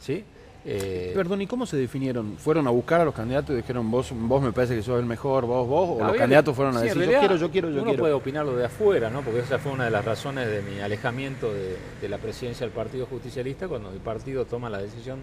¿Sí? 0.00 0.24
Eh, 0.64 1.12
Perdón, 1.14 1.40
¿y 1.40 1.46
cómo 1.46 1.64
se 1.66 1.76
definieron? 1.76 2.36
¿Fueron 2.36 2.66
a 2.66 2.70
buscar 2.70 3.00
a 3.00 3.04
los 3.04 3.14
candidatos 3.14 3.54
y 3.54 3.56
dijeron 3.56 3.90
vos, 3.90 4.12
vos 4.12 4.42
me 4.42 4.52
parece 4.52 4.74
que 4.74 4.82
sos 4.82 4.98
el 4.98 5.06
mejor, 5.06 5.46
vos, 5.46 5.66
vos? 5.66 6.00
¿O 6.00 6.04
los 6.04 6.16
candidatos 6.16 6.54
fueron 6.54 6.76
a 6.76 6.80
decir 6.80 7.02
yo 7.04 7.18
quiero, 7.18 7.36
yo 7.36 7.50
quiero, 7.50 7.70
yo 7.70 7.82
uno 7.82 7.94
puede 7.94 8.12
opinarlo 8.12 8.56
de 8.56 8.66
afuera, 8.66 9.08
¿no? 9.08 9.22
Porque 9.22 9.40
esa 9.40 9.58
fue 9.58 9.72
una 9.72 9.84
de 9.84 9.90
las 9.90 10.04
razones 10.04 10.48
de 10.48 10.62
mi 10.62 10.80
alejamiento 10.80 11.52
de, 11.52 11.76
de 12.00 12.08
la 12.08 12.18
presidencia 12.18 12.66
del 12.66 12.74
Partido 12.74 13.06
Justicialista 13.06 13.68
cuando 13.68 13.90
el 13.90 13.98
partido 13.98 14.44
toma 14.44 14.68
la 14.68 14.78
decisión 14.78 15.20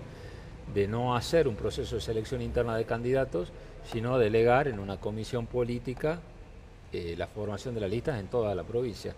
de 0.73 0.87
no 0.87 1.15
hacer 1.15 1.47
un 1.47 1.55
proceso 1.55 1.95
de 1.95 2.01
selección 2.01 2.41
interna 2.41 2.75
de 2.75 2.85
candidatos, 2.85 3.51
sino 3.91 4.17
delegar 4.17 4.67
en 4.67 4.79
una 4.79 4.97
comisión 4.97 5.45
política 5.45 6.19
eh, 6.91 7.15
la 7.17 7.27
formación 7.27 7.75
de 7.75 7.81
las 7.81 7.89
listas 7.89 8.19
en 8.19 8.27
toda 8.27 8.55
la 8.55 8.63
provincia. 8.63 9.13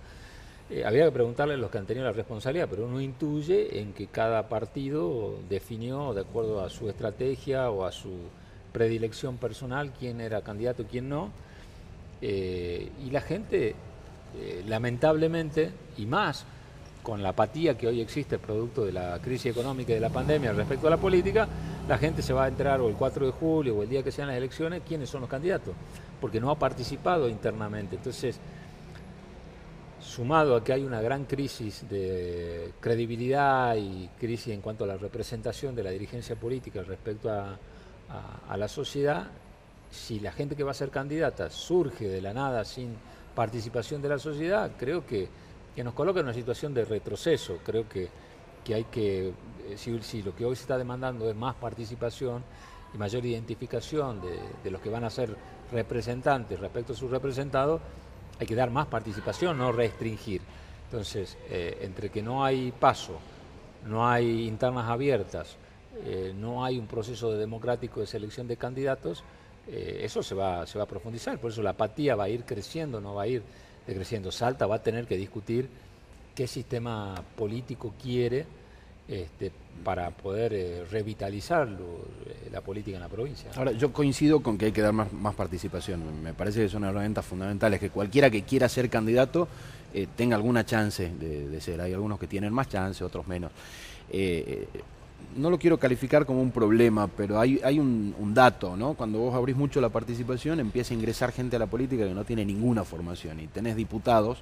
Eh, 0.69 0.83
había 0.85 1.05
que 1.05 1.11
preguntarle 1.11 1.53
a 1.53 1.57
los 1.57 1.71
que 1.71 1.77
han 1.77 1.85
tenido 1.85 2.05
la 2.05 2.11
responsabilidad, 2.11 2.67
pero 2.69 2.85
uno 2.85 2.99
intuye 2.99 3.79
en 3.79 3.93
que 3.93 4.07
cada 4.07 4.49
partido 4.49 5.35
definió 5.49 6.13
de 6.13 6.21
acuerdo 6.21 6.63
a 6.63 6.69
su 6.69 6.89
estrategia 6.89 7.69
o 7.69 7.85
a 7.85 7.91
su 7.91 8.11
predilección 8.73 9.37
personal 9.37 9.93
quién 9.97 10.19
era 10.19 10.41
candidato 10.41 10.81
y 10.81 10.85
quién 10.85 11.09
no. 11.09 11.31
Eh, 12.21 12.89
y 13.05 13.11
la 13.11 13.21
gente, 13.21 13.75
lamentablemente, 14.67 15.71
y 15.97 16.05
más 16.05 16.45
con 17.01 17.23
la 17.23 17.29
apatía 17.29 17.77
que 17.77 17.87
hoy 17.87 18.01
existe 18.01 18.37
producto 18.37 18.85
de 18.85 18.91
la 18.91 19.19
crisis 19.21 19.51
económica 19.51 19.91
y 19.91 19.95
de 19.95 20.01
la 20.01 20.09
pandemia 20.09 20.51
respecto 20.51 20.87
a 20.87 20.89
la 20.89 20.97
política, 20.97 21.47
la 21.87 21.97
gente 21.97 22.21
se 22.21 22.33
va 22.33 22.43
a 22.43 22.47
enterar 22.49 22.81
o 22.81 22.89
el 22.89 22.95
4 22.95 23.27
de 23.27 23.31
julio 23.31 23.77
o 23.77 23.83
el 23.83 23.87
día 23.89 24.03
que 24.03 24.11
sean 24.11 24.27
las 24.27 24.35
elecciones 24.35 24.81
quiénes 24.85 25.09
son 25.09 25.21
los 25.21 25.29
candidatos 25.29 25.73
porque 26.19 26.39
no 26.39 26.51
ha 26.51 26.55
participado 26.59 27.29
internamente. 27.29 27.95
Entonces, 27.95 28.39
sumado 30.17 30.55
a 30.55 30.63
que 30.63 30.73
hay 30.73 30.83
una 30.83 30.99
gran 30.99 31.25
crisis 31.25 31.87
de 31.87 32.73
credibilidad 32.79 33.75
y 33.75 34.09
crisis 34.19 34.47
en 34.51 34.61
cuanto 34.61 34.83
a 34.83 34.87
la 34.87 34.97
representación 34.97 35.75
de 35.75 35.83
la 35.83 35.91
dirigencia 35.91 36.35
política 36.35 36.81
respecto 36.81 37.29
a, 37.29 37.55
la 38.57 38.67
sociedad, 38.67 39.27
si 39.91 40.19
la 40.19 40.31
gente 40.31 40.55
que 40.55 40.63
va 40.63 40.71
a 40.71 40.73
ser 40.73 40.89
candidata 40.89 41.51
surge 41.51 42.07
de 42.07 42.19
la 42.19 42.33
nada 42.33 42.65
sin 42.65 42.95
participación 43.35 44.01
de 44.01 44.09
la 44.09 44.17
sociedad, 44.17 44.71
creo 44.75 45.05
que, 45.05 45.29
nos 45.83 45.93
coloca 45.93 46.21
en 46.21 46.25
una 46.25 46.33
situación 46.33 46.73
de 46.73 46.83
retroceso. 46.83 47.59
Creo 47.63 47.87
que, 47.87 48.09
hay 48.73 48.85
que, 48.85 49.27
eh, 49.27 49.77
si, 49.77 50.23
lo 50.23 50.35
que 50.35 50.45
hoy 50.45 50.55
se 50.55 50.63
está 50.63 50.79
demandando 50.79 51.29
es 51.29 51.35
más 51.35 51.53
participación 51.57 52.43
y 52.91 52.97
mayor 52.97 53.23
identificación 53.23 54.19
de, 54.19 54.39
de 54.63 54.71
los 54.71 54.81
que 54.81 54.89
van 54.89 55.03
a 55.03 55.11
ser 55.11 55.35
representantes 55.71 56.59
respecto 56.59 56.93
a 56.93 56.95
sus 56.95 57.11
representados, 57.11 57.81
hay 58.39 58.47
que 58.47 58.55
dar 58.55 58.69
más 58.69 58.87
participación, 58.87 59.57
no 59.57 59.71
restringir. 59.71 60.41
Entonces, 60.85 61.37
eh, 61.49 61.79
entre 61.81 62.09
que 62.09 62.21
no 62.21 62.43
hay 62.43 62.71
paso, 62.71 63.19
no 63.85 64.07
hay 64.07 64.47
internas 64.47 64.89
abiertas, 64.89 65.57
eh, 66.05 66.33
no 66.35 66.63
hay 66.63 66.77
un 66.77 66.87
proceso 66.87 67.31
democrático 67.33 67.99
de 67.99 68.07
selección 68.07 68.47
de 68.47 68.57
candidatos, 68.57 69.23
eh, 69.67 70.01
eso 70.03 70.23
se 70.23 70.35
va, 70.35 70.65
se 70.65 70.77
va 70.77 70.85
a 70.85 70.87
profundizar. 70.87 71.37
Por 71.39 71.51
eso 71.51 71.61
la 71.61 71.71
apatía 71.71 72.15
va 72.15 72.25
a 72.25 72.29
ir 72.29 72.43
creciendo, 72.45 73.01
no 73.01 73.15
va 73.15 73.23
a 73.23 73.27
ir 73.27 73.43
decreciendo. 73.85 74.31
Salta 74.31 74.65
va 74.67 74.75
a 74.75 74.83
tener 74.83 75.05
que 75.07 75.17
discutir 75.17 75.69
qué 76.35 76.47
sistema 76.47 77.15
político 77.35 77.93
quiere 78.01 78.45
este, 79.07 79.51
para 79.83 80.11
poder 80.11 80.53
eh, 80.53 80.83
revitalizar 80.91 81.69
eh, 81.69 82.49
la 82.51 82.59
política 82.59 82.97
en 82.97 83.03
la 83.03 83.07
provincia. 83.07 83.49
Ahora, 83.55 83.71
yo 83.71 83.93
coincido 83.93 84.41
con 84.41 84.57
que 84.57 84.65
hay 84.65 84.71
que 84.73 84.81
dar 84.81 84.91
más, 84.91 85.35
participación. 85.35 86.21
Me 86.21 86.33
parece 86.33 86.61
que 86.61 86.69
son 86.69 86.83
herramientas 86.83 87.25
fundamentales, 87.25 87.79
que 87.79 87.89
cualquiera 87.89 88.29
que 88.29 88.43
quiera 88.43 88.67
ser 88.67 88.89
candidato 88.89 89.47
eh, 89.93 90.07
tenga 90.15 90.35
alguna 90.35 90.65
chance 90.65 91.09
de, 91.17 91.61
ser. 91.61 91.79
Hay 91.79 91.93
algunos 91.93 92.19
que 92.19 92.27
tienen 92.27 92.51
más 92.51 92.67
chance, 92.67 93.01
otros 93.03 93.27
menos. 93.27 93.51
no 95.37 95.49
lo 95.49 95.57
quiero 95.57 95.77
calificar 95.79 96.25
como 96.25 96.41
un 96.41 96.51
problema, 96.51 97.07
pero 97.07 97.39
hay, 97.39 97.79
un, 97.79 98.13
un, 98.19 98.33
dato, 98.33 98.75
¿no? 98.75 98.93
Cuando 98.95 99.19
vos 99.19 99.35
abrís 99.35 99.55
mucho 99.55 99.79
la 99.79 99.89
participación, 99.89 100.59
empieza 100.59 100.93
a 100.93 100.97
ingresar 100.97 101.31
gente 101.31 101.55
a 101.55 101.59
la 101.59 101.67
política 101.67 102.05
que 102.05 102.13
no 102.13 102.25
tiene 102.25 102.43
ninguna 102.43 102.83
formación 102.83 103.39
y 103.39 103.47
tenés 103.47 103.77
diputados 103.77 104.39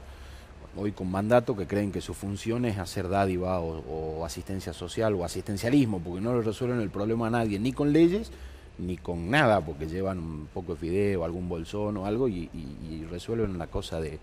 hoy 0.77 0.91
con 0.91 1.09
mandato 1.09 1.55
que 1.55 1.67
creen 1.67 1.91
que 1.91 2.01
su 2.01 2.13
función 2.13 2.65
es 2.65 2.77
hacer 2.77 3.07
dádiva 3.07 3.59
o, 3.59 4.25
asistencia 4.25 4.73
social 4.73 5.13
o 5.15 5.23
asistencialismo, 5.23 5.99
porque 5.99 6.21
no 6.21 6.35
le 6.35 6.41
resuelven 6.41 6.81
el 6.81 6.89
problema 6.89 7.27
a 7.27 7.29
nadie, 7.29 7.59
ni 7.59 7.71
con 7.71 7.93
leyes, 7.93 8.31
ni 8.77 8.97
con 8.97 9.29
nada, 9.29 9.61
porque 9.61 9.87
llevan 9.87 10.19
un 10.19 10.47
poco 10.53 10.73
de 10.73 10.79
fideo, 10.79 11.23
algún 11.23 11.47
bolsón 11.47 11.97
o 11.97 12.05
algo 12.05 12.27
y, 12.27 12.49
resuelven 13.09 13.57
la 13.57 13.67
cosa 13.67 14.01
de, 14.01 14.19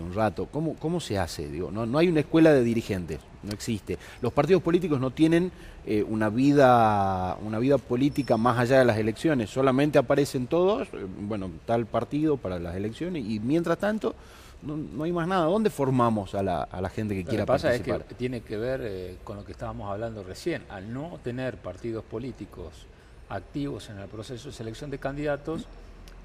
un 0.00 0.14
rato. 0.14 0.46
¿Cómo, 0.46 0.74
¿Cómo 0.76 1.00
se 1.00 1.18
hace? 1.18 1.48
Digo, 1.48 1.70
no, 1.70 1.84
no 1.84 1.98
hay 1.98 2.08
una 2.08 2.20
escuela 2.20 2.52
de 2.52 2.62
dirigentes, 2.62 3.20
no 3.42 3.52
existe. 3.52 3.98
Los 4.22 4.32
partidos 4.32 4.62
políticos 4.62 5.00
no 5.00 5.10
tienen 5.10 5.52
eh, 5.86 6.02
una, 6.02 6.30
vida, 6.30 7.36
una 7.44 7.58
vida 7.58 7.76
política 7.76 8.36
más 8.36 8.58
allá 8.58 8.78
de 8.78 8.84
las 8.84 8.96
elecciones, 8.96 9.50
solamente 9.50 9.98
aparecen 9.98 10.46
todos, 10.46 10.88
eh, 10.94 11.06
bueno, 11.20 11.50
tal 11.66 11.84
partido 11.84 12.38
para 12.38 12.58
las 12.58 12.74
elecciones 12.76 13.24
y 13.26 13.40
mientras 13.40 13.78
tanto 13.78 14.14
no, 14.62 15.04
hay 15.04 15.12
más 15.12 15.26
nada. 15.26 15.46
¿Dónde 15.46 15.70
formamos 15.70 16.34
a 16.34 16.42
la, 16.42 16.62
a 16.64 16.80
la 16.80 16.88
gente 16.88 17.14
que 17.14 17.24
quiera? 17.24 17.42
Lo 17.42 17.46
que 17.46 17.52
pasa 17.52 17.74
es 17.74 17.82
que 17.82 17.98
tiene 18.16 18.42
que 18.42 18.56
ver 18.56 18.80
eh, 18.84 19.16
con 19.24 19.36
lo 19.36 19.44
que 19.44 19.52
estábamos 19.52 19.90
hablando 19.90 20.22
recién. 20.22 20.64
Al 20.68 20.92
no 20.92 21.18
tener 21.22 21.56
partidos 21.56 22.04
políticos 22.04 22.86
activos 23.28 23.88
en 23.90 23.98
el 23.98 24.08
proceso 24.08 24.48
de 24.48 24.54
selección 24.54 24.90
de 24.90 24.98
candidatos, 24.98 25.66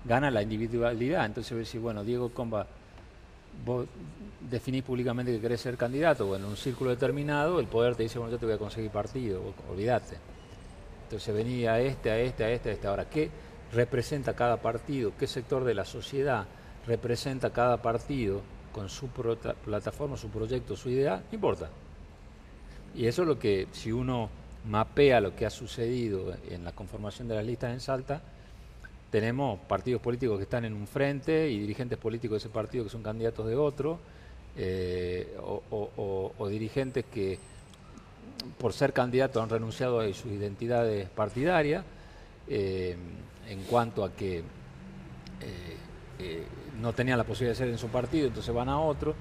gana 0.03 0.29
la 0.31 0.41
individualidad. 0.41 1.25
Entonces, 1.25 1.57
decir, 1.57 1.79
bueno, 1.79 2.03
Diego 2.03 2.29
Comba, 2.29 2.67
vos 3.65 3.87
definís 4.49 4.83
públicamente 4.83 5.31
que 5.31 5.39
querés 5.39 5.61
ser 5.61 5.77
candidato 5.77 6.29
o 6.29 6.35
en 6.35 6.43
un 6.43 6.57
círculo 6.57 6.89
determinado, 6.89 7.59
el 7.59 7.67
poder 7.67 7.95
te 7.95 8.03
dice, 8.03 8.19
bueno, 8.19 8.33
yo 8.33 8.39
te 8.39 8.45
voy 8.45 8.55
a 8.55 8.57
conseguir 8.57 8.91
partido, 8.91 9.41
olvídate. 9.71 10.17
Entonces 11.03 11.33
venía 11.33 11.73
a 11.73 11.79
este, 11.79 12.11
a 12.11 12.19
este, 12.19 12.43
a 12.43 12.49
este, 12.49 12.69
a 12.69 12.73
este. 12.73 12.87
Ahora, 12.87 13.05
¿qué 13.05 13.29
representa 13.71 14.35
cada 14.35 14.57
partido? 14.57 15.13
¿Qué 15.17 15.27
sector 15.27 15.63
de 15.63 15.73
la 15.73 15.85
sociedad? 15.85 16.45
Representa 16.87 17.51
cada 17.51 17.81
partido 17.81 18.41
con 18.71 18.89
su 18.89 19.07
plataforma, 19.07 20.17
su 20.17 20.29
proyecto, 20.29 20.75
su 20.75 20.89
idea, 20.89 21.15
no 21.17 21.35
importa. 21.35 21.69
Y 22.93 23.07
eso 23.07 23.23
es 23.23 23.27
lo 23.27 23.39
que, 23.39 23.67
si 23.71 23.91
uno 23.91 24.29
mapea 24.65 25.21
lo 25.21 25.35
que 25.35 25.45
ha 25.45 25.49
sucedido 25.49 26.35
en 26.49 26.63
la 26.63 26.71
conformación 26.71 27.27
de 27.27 27.35
las 27.35 27.45
listas 27.45 27.71
en 27.71 27.79
Salta, 27.79 28.21
tenemos 29.11 29.59
partidos 29.61 30.01
políticos 30.01 30.37
que 30.37 30.43
están 30.43 30.65
en 30.65 30.73
un 30.73 30.87
frente 30.87 31.49
y 31.49 31.59
dirigentes 31.59 31.97
políticos 31.97 32.35
de 32.35 32.47
ese 32.47 32.53
partido 32.53 32.83
que 32.83 32.89
son 32.89 33.03
candidatos 33.03 33.47
de 33.47 33.55
otro, 33.55 33.99
eh, 34.57 35.37
o, 35.39 36.47
dirigentes 36.49 37.05
que 37.05 37.37
por 38.57 38.73
ser 38.73 38.93
candidatos 38.93 39.41
han 39.41 39.49
renunciado 39.49 39.99
a 39.99 40.07
sus 40.13 40.31
identidades 40.31 41.09
partidarias, 41.09 41.83
eh, 42.47 42.95
en 43.47 43.63
cuanto 43.63 44.03
a 44.03 44.13
que 44.13 44.43
eh, 46.19 46.45
no 46.81 46.93
tenían 46.93 47.17
la 47.17 47.23
posibilidad 47.23 47.53
de 47.53 47.57
ser 47.57 47.69
en 47.69 47.77
su 47.77 47.87
partido, 47.87 48.27
entonces 48.27 48.53
van 48.53 48.69
a 48.69 48.79
otro. 48.79 49.15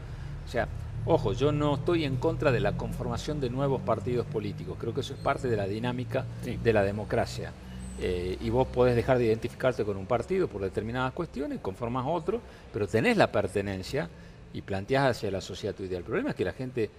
O 0.47 0.49
sea, 0.49 0.69
ojo, 1.07 1.33
yo 1.33 1.53
no 1.53 1.75
estoy 1.77 2.05
en 2.05 2.17
contra 2.17 2.53
de 2.53 2.61
la 2.61 2.77
conformación 2.77 3.41
de 3.41 3.51
nuevos 3.51 3.81
partidos 3.83 4.27
políticos, 4.27 4.77
creo 4.81 4.95
que 4.95 5.01
eso 5.01 5.15
es 5.15 5.21
parte 5.21 5.49
de 5.49 5.57
la 5.57 5.67
dinámica 5.67 6.25
de 6.45 6.73
la 6.73 6.83
democracia. 6.83 7.53
Eh, 8.01 8.39
y 8.41 8.51
vos 8.51 8.67
podés 8.67 8.97
dejar 8.97 9.19
de 9.19 9.27
identificarte 9.27 9.85
con 9.85 9.97
un 9.97 10.07
partido 10.07 10.49
por 10.49 10.61
determinadas 10.61 11.13
cuestiones, 11.13 11.61
conformas 11.61 12.05
otro, 12.09 12.41
pero 12.73 12.89
tenés 12.89 13.17
la 13.17 13.31
pertenencia 13.31 14.09
y 14.53 14.63
planteás 14.63 15.17
hacia 15.17 15.31
la 15.31 15.41
sociedad 15.41 15.75
tu 15.75 15.85
idea. 15.85 15.99
El 15.99 16.05
problema 16.05 16.31
es 16.31 16.37
que 16.37 16.45
la 16.45 16.53
gente 16.53 16.91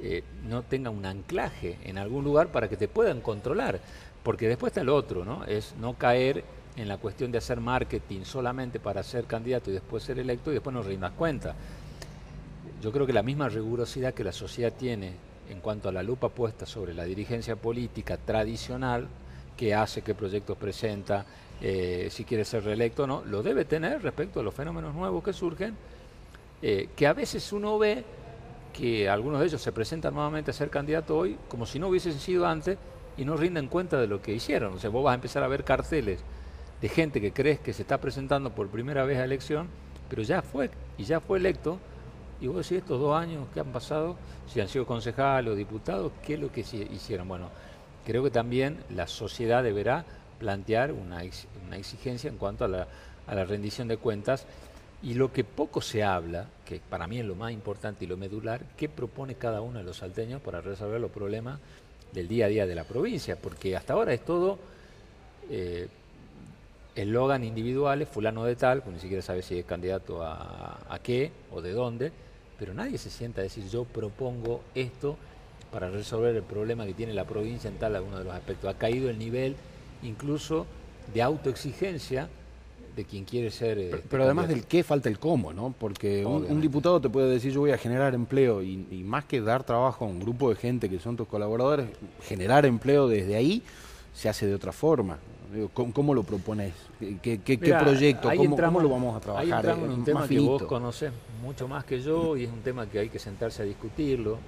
eh, 0.00 0.24
no 0.48 0.62
tenga 0.62 0.90
un 0.90 1.06
anclaje 1.06 1.78
en 1.84 1.98
algún 1.98 2.24
lugar 2.24 2.48
para 2.48 2.68
que 2.68 2.76
te 2.76 2.88
puedan 2.88 3.20
controlar, 3.20 3.78
porque 4.24 4.48
después 4.48 4.72
está 4.72 4.80
el 4.80 4.88
otro, 4.88 5.24
¿no? 5.24 5.44
Es 5.44 5.74
no 5.80 5.94
caer 5.94 6.44
en 6.76 6.88
la 6.88 6.98
cuestión 6.98 7.30
de 7.30 7.38
hacer 7.38 7.60
marketing 7.60 8.22
solamente 8.24 8.80
para 8.80 9.02
ser 9.02 9.24
candidato 9.24 9.70
y 9.70 9.74
después 9.74 10.02
ser 10.02 10.18
electo 10.18 10.50
y 10.50 10.54
después 10.54 10.74
no 10.74 10.82
rindas 10.82 11.12
cuenta. 11.12 11.54
Yo 12.82 12.92
creo 12.92 13.06
que 13.06 13.12
la 13.12 13.22
misma 13.22 13.48
rigurosidad 13.48 14.12
que 14.12 14.24
la 14.24 14.32
sociedad 14.32 14.72
tiene 14.72 15.12
en 15.48 15.60
cuanto 15.60 15.88
a 15.88 15.92
la 15.92 16.02
lupa 16.02 16.28
puesta 16.28 16.66
sobre 16.66 16.94
la 16.94 17.04
dirigencia 17.04 17.56
política 17.56 18.16
tradicional, 18.16 19.06
que 19.56 19.74
hace, 19.74 20.02
qué 20.02 20.14
proyectos 20.14 20.56
presenta, 20.56 21.24
eh, 21.60 22.08
si 22.10 22.24
quiere 22.24 22.44
ser 22.44 22.64
reelecto 22.64 23.04
o 23.04 23.06
no, 23.06 23.24
lo 23.24 23.42
debe 23.42 23.64
tener 23.64 24.02
respecto 24.02 24.40
a 24.40 24.42
los 24.42 24.54
fenómenos 24.54 24.94
nuevos 24.94 25.22
que 25.22 25.32
surgen, 25.32 25.76
eh, 26.60 26.88
que 26.96 27.06
a 27.06 27.12
veces 27.12 27.52
uno 27.52 27.78
ve 27.78 28.04
que 28.72 29.08
algunos 29.08 29.38
de 29.40 29.46
ellos 29.46 29.62
se 29.62 29.70
presentan 29.70 30.14
nuevamente 30.14 30.50
a 30.50 30.54
ser 30.54 30.68
candidato 30.68 31.16
hoy 31.16 31.38
como 31.48 31.64
si 31.64 31.78
no 31.78 31.88
hubiesen 31.88 32.18
sido 32.18 32.46
antes 32.46 32.76
y 33.16 33.24
no 33.24 33.36
rinden 33.36 33.68
cuenta 33.68 34.00
de 34.00 34.08
lo 34.08 34.20
que 34.20 34.34
hicieron. 34.34 34.74
O 34.74 34.78
sea, 34.80 34.90
vos 34.90 35.04
vas 35.04 35.12
a 35.12 35.14
empezar 35.14 35.44
a 35.44 35.48
ver 35.48 35.62
carteles 35.62 36.20
de 36.84 36.90
gente 36.90 37.18
que 37.18 37.32
crees 37.32 37.60
que 37.60 37.72
se 37.72 37.80
está 37.80 37.96
presentando 37.96 38.50
por 38.50 38.68
primera 38.68 39.06
vez 39.06 39.18
a 39.18 39.24
elección, 39.24 39.68
pero 40.10 40.20
ya 40.22 40.42
fue 40.42 40.68
y 40.98 41.04
ya 41.04 41.18
fue 41.18 41.38
electo. 41.38 41.78
Y 42.42 42.46
vos 42.46 42.56
decís, 42.56 42.82
estos 42.82 43.00
dos 43.00 43.18
años 43.18 43.46
que 43.54 43.60
han 43.60 43.72
pasado, 43.72 44.18
si 44.52 44.60
han 44.60 44.68
sido 44.68 44.84
concejales 44.84 45.50
o 45.50 45.56
diputados, 45.56 46.12
¿qué 46.22 46.34
es 46.34 46.40
lo 46.40 46.52
que 46.52 46.60
hicieron? 46.60 47.26
Bueno, 47.26 47.48
creo 48.04 48.22
que 48.22 48.30
también 48.30 48.80
la 48.90 49.06
sociedad 49.06 49.62
deberá 49.62 50.04
plantear 50.38 50.92
una, 50.92 51.22
una 51.66 51.78
exigencia 51.78 52.28
en 52.28 52.36
cuanto 52.36 52.66
a 52.66 52.68
la, 52.68 52.86
a 53.26 53.34
la 53.34 53.46
rendición 53.46 53.88
de 53.88 53.96
cuentas 53.96 54.44
y 55.02 55.14
lo 55.14 55.32
que 55.32 55.42
poco 55.42 55.80
se 55.80 56.02
habla, 56.02 56.48
que 56.66 56.80
para 56.80 57.06
mí 57.06 57.18
es 57.18 57.24
lo 57.24 57.34
más 57.34 57.52
importante 57.52 58.04
y 58.04 58.08
lo 58.08 58.18
medular, 58.18 58.60
¿qué 58.76 58.90
propone 58.90 59.36
cada 59.36 59.62
uno 59.62 59.78
de 59.78 59.86
los 59.86 59.96
salteños 59.96 60.42
para 60.42 60.60
resolver 60.60 61.00
los 61.00 61.10
problemas 61.10 61.60
del 62.12 62.28
día 62.28 62.44
a 62.44 62.48
día 62.48 62.66
de 62.66 62.74
la 62.74 62.84
provincia? 62.84 63.36
Porque 63.36 63.74
hasta 63.74 63.94
ahora 63.94 64.12
es 64.12 64.22
todo 64.22 64.58
eh, 65.48 65.88
eslogan 66.94 67.44
individuales, 67.44 68.08
fulano 68.08 68.44
de 68.44 68.56
tal, 68.56 68.82
pues 68.82 68.94
ni 68.94 69.00
siquiera 69.00 69.22
sabe 69.22 69.42
si 69.42 69.58
es 69.58 69.64
candidato 69.64 70.22
a, 70.22 70.78
a, 70.88 70.98
qué 71.00 71.32
o 71.52 71.60
de 71.60 71.72
dónde, 71.72 72.12
pero 72.58 72.72
nadie 72.74 72.98
se 72.98 73.10
sienta 73.10 73.40
a 73.40 73.44
decir 73.44 73.68
yo 73.68 73.84
propongo 73.84 74.62
esto 74.74 75.16
para 75.72 75.90
resolver 75.90 76.34
el 76.36 76.42
problema 76.42 76.86
que 76.86 76.94
tiene 76.94 77.12
la 77.12 77.24
provincia 77.24 77.68
en 77.68 77.78
tal 77.78 77.96
alguno 77.96 78.18
de 78.18 78.24
los 78.24 78.34
aspectos. 78.34 78.70
Ha 78.70 78.78
caído 78.78 79.10
el 79.10 79.18
nivel 79.18 79.56
incluso 80.02 80.66
de 81.12 81.22
autoexigencia 81.22 82.28
de 82.94 83.04
quien 83.04 83.24
quiere 83.24 83.50
ser... 83.50 83.76
Pero, 83.76 83.96
este, 83.96 84.16
además 84.22 84.46
del 84.46 84.66
qué 84.66 84.84
falta 84.84 85.08
el 85.08 85.18
cómo, 85.18 85.52
¿no? 85.52 85.74
Porque 85.76 86.24
un, 86.24 86.60
diputado 86.60 87.00
te 87.00 87.08
puede 87.08 87.28
decir 87.28 87.52
yo 87.52 87.60
voy 87.60 87.72
a 87.72 87.78
generar 87.78 88.14
empleo 88.14 88.62
y, 88.62 88.86
y 88.88 89.02
más 89.02 89.24
que 89.24 89.40
dar 89.40 89.64
trabajo 89.64 90.04
a 90.04 90.08
un 90.08 90.20
grupo 90.20 90.48
de 90.50 90.54
gente 90.54 90.88
que 90.88 91.00
son 91.00 91.16
tus 91.16 91.26
colaboradores, 91.26 91.88
generar 92.22 92.64
empleo 92.66 93.08
desde 93.08 93.34
ahí 93.34 93.62
se 94.14 94.28
hace 94.28 94.46
de 94.46 94.54
otra 94.54 94.70
forma. 94.70 95.18
¿Cómo, 95.72 96.14
lo 96.14 96.22
propones? 96.22 96.72
¿Qué, 97.22 97.38
proyecto? 97.58 98.30
¿Cómo, 98.36 98.80
lo 98.80 98.88
vamos 98.88 99.16
a 99.16 99.20
trabajar? 99.20 99.46
Ahí 99.46 99.52
entramos 99.52 99.84
en 99.84 99.90
un 99.90 100.04
tema 100.04 100.28
que 100.28 100.40
vos 100.40 100.62
conocés 100.64 101.12
mucho 101.42 101.68
más 101.68 101.84
que 101.84 102.00
yo 102.00 102.36
y 102.36 102.44
es 102.44 102.52
un 102.52 102.62
tema 102.62 102.86
que 102.86 102.98
hay 102.98 103.08
que 103.08 103.18
sentarse 103.18 103.62
a 103.62 103.64
discutirlo. 103.64 104.38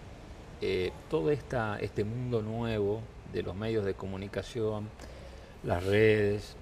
Eh, 0.61 0.93
todo 1.11 1.31
esta, 1.31 1.79
este 1.81 2.05
mundo 2.05 2.43
nuevo 2.43 3.03
de 3.33 3.43
los 3.43 3.55
medios 3.55 3.85
de 3.85 3.95
comunicación, 3.95 4.89
las 5.65 5.85
redes, 5.85 6.57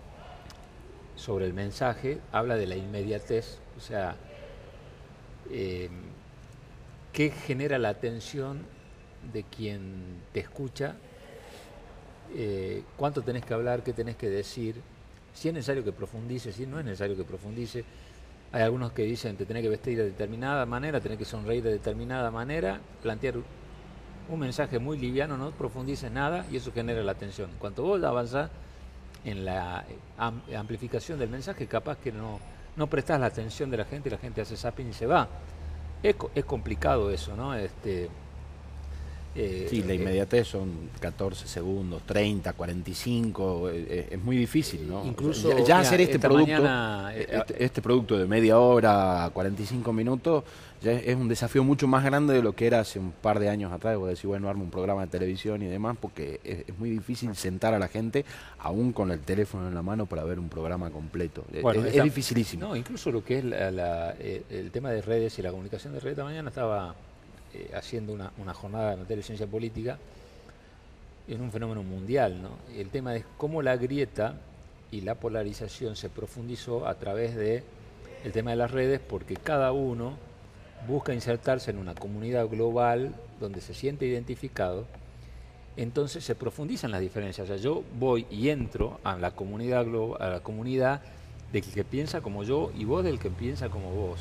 sobre 1.17 1.47
el 1.47 1.55
mensaje, 1.55 2.19
habla 2.33 2.57
de 2.57 2.67
la 2.67 2.77
inmediatez. 2.77 3.59
O 3.77 3.81
sea, 3.81 4.17
eh, 5.51 5.89
qué 7.13 7.31
genera 7.31 7.79
la 7.79 7.91
atención 7.91 8.63
de 9.33 9.45
quien 9.45 10.23
te 10.33 10.41
escucha, 10.41 10.97
eh, 12.35 12.83
cuánto 12.97 13.23
tenés 13.23 13.45
que 13.45 13.55
hablar, 13.55 13.83
qué 13.83 13.93
tenés 13.93 14.17
que 14.17 14.29
decir, 14.29 14.81
si 15.33 15.49
es 15.49 15.55
necesario 15.55 15.85
que 15.85 15.93
profundice, 15.93 16.53
si 16.53 16.67
no 16.67 16.79
es 16.79 16.85
necesario 16.85 17.17
que 17.17 17.25
profundice. 17.25 17.85
Hay 18.53 18.63
algunos 18.63 18.93
que 18.93 19.03
dicen 19.03 19.37
te 19.37 19.47
tenés 19.47 19.63
que 19.63 19.69
vestir 19.69 19.99
de 19.99 20.05
determinada 20.05 20.65
manera, 20.65 21.01
tenés 21.01 21.19
que 21.19 21.25
sonreír 21.25 21.63
de 21.63 21.73
determinada 21.73 22.31
manera, 22.31 22.81
plantear 23.03 23.35
un 24.29 24.39
mensaje 24.39 24.79
muy 24.79 24.99
liviano, 24.99 25.37
no 25.37 25.51
profundices 25.51 26.11
nada 26.11 26.47
y 26.51 26.57
eso 26.57 26.73
genera 26.73 27.03
la 27.03 27.13
atención. 27.13 27.51
Cuanto 27.59 27.83
vos 27.83 28.03
avanzás 28.03 28.51
en 29.25 29.45
la 29.45 29.85
amplificación 30.57 31.19
del 31.19 31.31
mensaje, 31.31 31.67
capaz 31.67 31.99
que 31.99 32.13
no, 32.13 32.39
no 32.77 32.87
prestás 32.89 33.21
la 33.21 33.27
atención 33.27 33.71
de 33.71 33.79
la 33.79 33.85
gente 33.85 34.09
y 34.09 34.13
la 34.13 34.19
gente 34.19 34.41
hace 34.41 34.57
zapping 34.57 34.89
y 34.89 34.93
se 34.93 35.07
va. 35.07 35.29
Es, 36.03 36.17
es 36.35 36.45
complicado 36.45 37.11
eso, 37.11 37.35
¿no? 37.37 37.55
Este, 37.55 38.09
eh, 39.35 39.67
sí, 39.69 39.83
la 39.83 39.93
eh, 39.93 39.97
inmediatez 39.97 40.47
son 40.47 40.91
14 41.01 41.49
segundos, 41.49 42.03
30, 42.07 42.53
45, 42.53 43.71
eh, 43.71 44.09
es 44.13 44.23
muy 44.23 44.37
difícil, 44.37 44.89
¿no? 44.89 45.05
Incluso 45.05 45.65
ya, 45.65 45.81
hacer 45.81 46.01
este 46.01 46.21
producto, 46.21 46.69
este, 47.11 47.65
este, 47.65 47.83
producto 47.83 48.17
de 48.17 48.27
media 48.27 48.61
hora, 48.61 49.29
45 49.35 49.93
minutos, 49.93 50.45
ya 50.81 50.93
es, 50.93 51.17
un 51.17 51.29
desafío 51.29 51.65
mucho 51.65 51.89
más 51.89 52.05
grande 52.05 52.35
de 52.35 52.43
lo 52.43 52.53
que 52.53 52.69
era 52.69 52.81
hace 52.81 53.01
un 53.01 53.11
par 53.11 53.41
de 53.41 53.49
años 53.49 53.73
atrás, 53.73 53.97
vos 53.97 54.09
decir, 54.09 54.29
bueno, 54.29 54.49
armo 54.49 54.63
un 54.63 54.71
programa 54.71 55.03
de 55.03 55.09
televisión 55.09 55.63
y 55.63 55.67
demás, 55.67 55.97
porque 56.01 56.41
es, 56.45 56.79
muy 56.79 56.91
difícil 56.91 57.35
sentar 57.35 57.75
a 57.75 57.81
la 57.81 57.89
gente, 57.89 58.25
aún 58.59 58.93
con 58.93 59.11
el 59.11 59.21
teléfono 59.21 59.67
en 59.67 59.75
la 59.75 59.83
mano, 59.83 60.07
para 60.07 60.23
ver 60.23 60.39
un 60.39 60.49
programa 60.49 60.91
completo. 60.91 61.45
es, 61.53 62.03
dificilísimo. 62.05 62.69
No, 62.69 62.77
incluso 62.77 63.11
lo 63.11 63.25
que 63.25 63.39
es 63.39 63.45
el 63.45 64.71
tema 64.71 64.91
de 64.91 65.03
redes 65.03 65.37
y 65.41 65.43
la 65.43 65.51
comunicación 65.51 65.93
de 65.93 65.99
redes, 65.99 66.13
esta 66.13 66.25
mañana 66.25 66.51
estaba 66.51 66.95
eh, 67.55 67.71
haciendo 67.75 68.13
una, 68.13 68.55
jornada 68.55 68.91
de 68.91 68.97
materia 68.97 69.17
de 69.19 69.23
ciencia 69.23 69.47
política 69.47 69.99
en 71.29 71.41
un 71.41 71.51
fenómeno 71.51 71.83
mundial. 71.83 72.43
¿no? 72.43 72.51
El 72.77 72.91
tema 72.91 73.17
es 73.17 73.25
cómo 73.37 73.63
la 73.63 73.77
grieta 73.77 74.35
y 74.91 75.01
la 75.01 75.15
polarización 75.15 75.97
se 75.97 76.09
profundizó 76.09 76.87
a 76.87 76.95
través 76.95 77.35
de 77.35 77.63
tema 78.33 78.51
de 78.51 78.57
las 78.57 78.71
redes, 78.71 79.01
porque 79.01 79.37
cada 79.37 79.73
uno 79.73 80.17
busca 80.87 81.15
insertarse 81.15 81.71
en 81.71 81.79
una 81.79 81.95
comunidad 81.95 82.49
global 82.49 83.15
donde 83.41 83.61
se 83.61 83.75
siente 83.75 84.07
identificado, 84.07 84.87
entonces 85.77 86.25
se 86.25 86.35
profundizan 86.35 86.91
las 86.91 87.01
diferencias. 87.01 87.45
O 87.45 87.49
sea, 87.49 87.57
yo 87.57 87.83
voy 87.99 88.27
y 88.31 88.51
entro 88.51 89.01
a 89.05 89.17
la 89.17 89.33
comunidad, 89.33 89.87
a 90.21 90.29
la 90.29 90.41
comunidad 90.41 91.03
del 91.53 91.63
que 91.63 91.85
piensa 91.85 92.21
como 92.21 92.45
yo 92.45 92.71
y 92.77 92.85
vos 92.85 93.05
del 93.05 93.19
que 93.19 93.31
piensa 93.31 93.69
como 93.69 93.91
vos. 93.91 94.21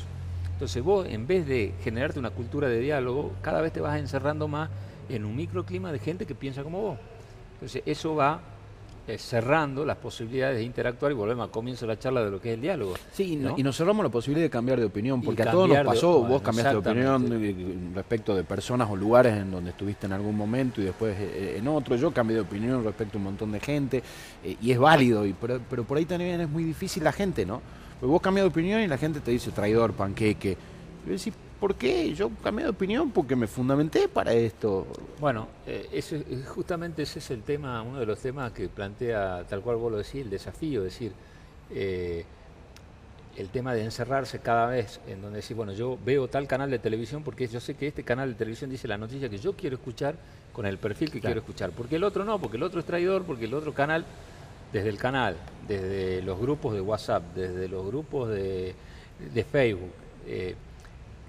Entonces 0.54 0.82
vos, 0.82 1.06
en 1.08 1.26
vez 1.26 1.46
de 1.46 1.74
generarte 1.82 2.18
una 2.18 2.30
cultura 2.30 2.68
de 2.68 2.80
diálogo, 2.80 3.32
cada 3.42 3.60
vez 3.60 3.72
te 3.72 3.80
vas 3.80 3.98
encerrando 3.98 4.48
más 4.48 4.70
en 5.08 5.24
un 5.24 5.36
microclima 5.36 5.92
de 5.92 5.98
gente 5.98 6.26
que 6.26 6.34
piensa 6.34 6.62
como 6.62 6.80
vos. 6.80 6.98
Entonces 7.54 7.82
eso 7.84 8.14
va 8.14 8.40
eh, 9.06 9.18
cerrando 9.18 9.84
las 9.84 9.98
posibilidades 9.98 10.56
de 10.56 10.62
interactuar 10.62 11.12
y 11.12 11.14
volvemos 11.14 11.48
a 11.48 11.52
comienzo 11.52 11.86
de 11.86 11.94
la 11.94 11.98
charla 11.98 12.24
de 12.24 12.30
lo 12.30 12.40
que 12.40 12.50
es 12.50 12.54
el 12.54 12.60
diálogo. 12.62 12.94
Sí, 13.12 13.38
y 13.56 13.62
nos 13.62 13.76
cerramos 13.76 14.02
la 14.04 14.10
posibilidad 14.10 14.46
de 14.46 14.50
cambiar 14.50 14.78
de 14.78 14.86
opinión, 14.86 15.20
porque 15.20 15.42
a 15.42 15.50
todos 15.50 15.68
nos 15.68 15.84
pasó, 15.84 16.20
vos 16.20 16.40
cambiaste 16.40 16.72
de 16.72 16.78
opinión 16.78 17.28
eh, 17.32 17.76
respecto 17.94 18.34
de 18.34 18.44
personas 18.44 18.88
o 18.88 18.96
lugares 18.96 19.34
en 19.36 19.50
donde 19.50 19.70
estuviste 19.70 20.06
en 20.06 20.12
algún 20.12 20.36
momento 20.36 20.80
y 20.80 20.84
después 20.84 21.16
eh, 21.18 21.56
en 21.58 21.68
otro, 21.68 21.96
yo 21.96 22.12
cambié 22.12 22.36
de 22.36 22.42
opinión 22.42 22.82
respecto 22.84 23.18
a 23.18 23.18
un 23.18 23.24
montón 23.24 23.52
de 23.52 23.60
gente, 23.60 24.02
y 24.62 24.70
es 24.70 24.78
válido, 24.78 25.26
y 25.26 25.34
pero, 25.34 25.60
pero 25.68 25.84
por 25.84 25.98
ahí 25.98 26.06
también 26.06 26.40
es 26.40 26.48
muy 26.48 26.64
difícil 26.64 27.02
la 27.02 27.12
gente, 27.12 27.44
¿no? 27.44 27.60
Pues 28.04 28.12
vos 28.12 28.20
cambias 28.20 28.44
de 28.44 28.48
opinión 28.48 28.82
y 28.82 28.86
la 28.86 28.98
gente 28.98 29.20
te 29.20 29.30
dice 29.30 29.50
traidor, 29.50 29.94
panqueque. 29.94 30.58
Y 31.06 31.08
decís, 31.08 31.32
¿por 31.58 31.74
qué? 31.74 32.12
Yo 32.12 32.28
cambié 32.42 32.64
de 32.64 32.70
opinión 32.70 33.10
porque 33.10 33.34
me 33.34 33.46
fundamenté 33.46 34.08
para 34.08 34.34
esto. 34.34 34.86
Bueno, 35.18 35.48
eh, 35.66 35.88
eh, 35.90 36.44
justamente 36.46 37.04
ese 37.04 37.20
es 37.20 37.30
el 37.30 37.42
tema, 37.42 37.80
uno 37.80 38.00
de 38.00 38.04
los 38.04 38.18
temas 38.18 38.52
que 38.52 38.68
plantea, 38.68 39.44
tal 39.48 39.62
cual 39.62 39.76
vos 39.76 39.90
lo 39.90 39.96
decís, 39.96 40.16
el 40.16 40.28
desafío, 40.28 40.80
es 40.84 40.92
decir, 40.92 41.12
eh, 41.70 42.26
el 43.38 43.48
tema 43.48 43.72
de 43.72 43.84
encerrarse 43.84 44.38
cada 44.40 44.66
vez 44.66 45.00
en 45.06 45.22
donde 45.22 45.36
decir, 45.36 45.56
bueno, 45.56 45.72
yo 45.72 45.98
veo 46.04 46.28
tal 46.28 46.46
canal 46.46 46.70
de 46.70 46.78
televisión 46.78 47.22
porque 47.22 47.48
yo 47.48 47.58
sé 47.58 47.72
que 47.72 47.86
este 47.86 48.02
canal 48.02 48.28
de 48.28 48.34
televisión 48.34 48.68
dice 48.68 48.86
la 48.86 48.98
noticia 48.98 49.30
que 49.30 49.38
yo 49.38 49.54
quiero 49.54 49.76
escuchar 49.76 50.16
con 50.52 50.66
el 50.66 50.76
perfil 50.76 51.10
que 51.10 51.22
quiero 51.22 51.40
escuchar, 51.40 51.70
porque 51.70 51.96
el 51.96 52.04
otro 52.04 52.26
no, 52.26 52.38
porque 52.38 52.58
el 52.58 52.64
otro 52.64 52.80
es 52.80 52.84
traidor, 52.84 53.22
porque 53.22 53.46
el 53.46 53.54
otro 53.54 53.72
canal 53.72 54.04
desde 54.74 54.88
el 54.88 54.98
canal, 54.98 55.36
desde 55.68 56.20
los 56.22 56.36
grupos 56.36 56.74
de 56.74 56.80
WhatsApp, 56.80 57.22
desde 57.32 57.68
los 57.68 57.86
grupos 57.86 58.28
de, 58.28 58.74
Facebook, 59.50 59.92
eh, 60.26 60.56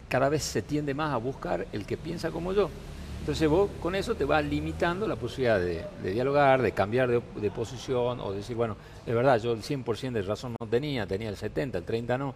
cada 0.10 0.30
vez 0.30 0.42
se 0.42 0.64
tiende 0.64 0.96
más 0.96 1.14
a 1.14 1.18
buscar 1.18 1.68
el 1.72 1.86
que 1.86 1.96
piensa 1.96 2.32
como 2.32 2.54
yo. 2.54 2.72
Entonces 3.20 3.48
vos 3.48 3.70
con 3.80 3.94
eso 3.94 4.16
te 4.16 4.26
vas 4.26 4.44
limitando 4.44 5.08
la 5.08 5.16
posibilidad 5.16 5.60
de, 5.60 6.12
dialogar, 6.12 6.64
de 6.64 6.72
cambiar 6.72 7.08
de, 7.08 7.52
posición 7.52 8.20
o 8.20 8.34
decir, 8.34 8.56
bueno, 8.56 8.78
es 9.06 9.14
verdad, 9.14 9.40
yo 9.40 9.52
el 9.52 9.62
100% 9.62 10.12
de 10.12 10.22
razón 10.24 10.56
no 10.60 10.68
tenía, 10.68 11.06
tenía 11.06 11.30
el 11.30 11.38
70, 11.38 11.78
el 11.78 11.84
30 11.84 12.18
no. 12.18 12.34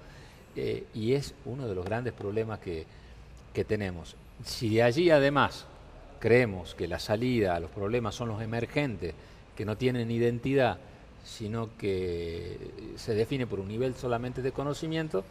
Eh, 0.55 0.85
y 0.93 1.13
es 1.13 1.33
uno 1.45 1.67
de 1.67 1.73
los 1.73 1.85
grandes 1.85 2.13
problemas 2.13 2.59
que, 2.59 2.85
que 3.51 3.65
tenemos. 3.65 4.15
Si 4.45 4.75
de 4.75 4.83
allí 4.83 5.09
además 5.09 5.65
creemos 6.19 6.75
que 6.75 6.87
la 6.87 6.99
salida 6.99 7.55
a 7.55 7.59
los 7.59 7.71
problemas 7.71 8.13
son 8.13 8.29
los 8.29 8.43
emergentes, 8.43 9.15
que 9.55 9.65
no 9.65 9.75
tienen 9.75 10.11
identidad, 10.11 10.77
sino 11.23 11.69
que 11.77 12.57
se 12.97 13.13
define 13.13 13.47
por 13.47 13.59
un 13.59 13.67
nivel 13.67 13.95
solamente 13.95 14.41
de 14.41 14.51
conocimiento, 14.51 15.23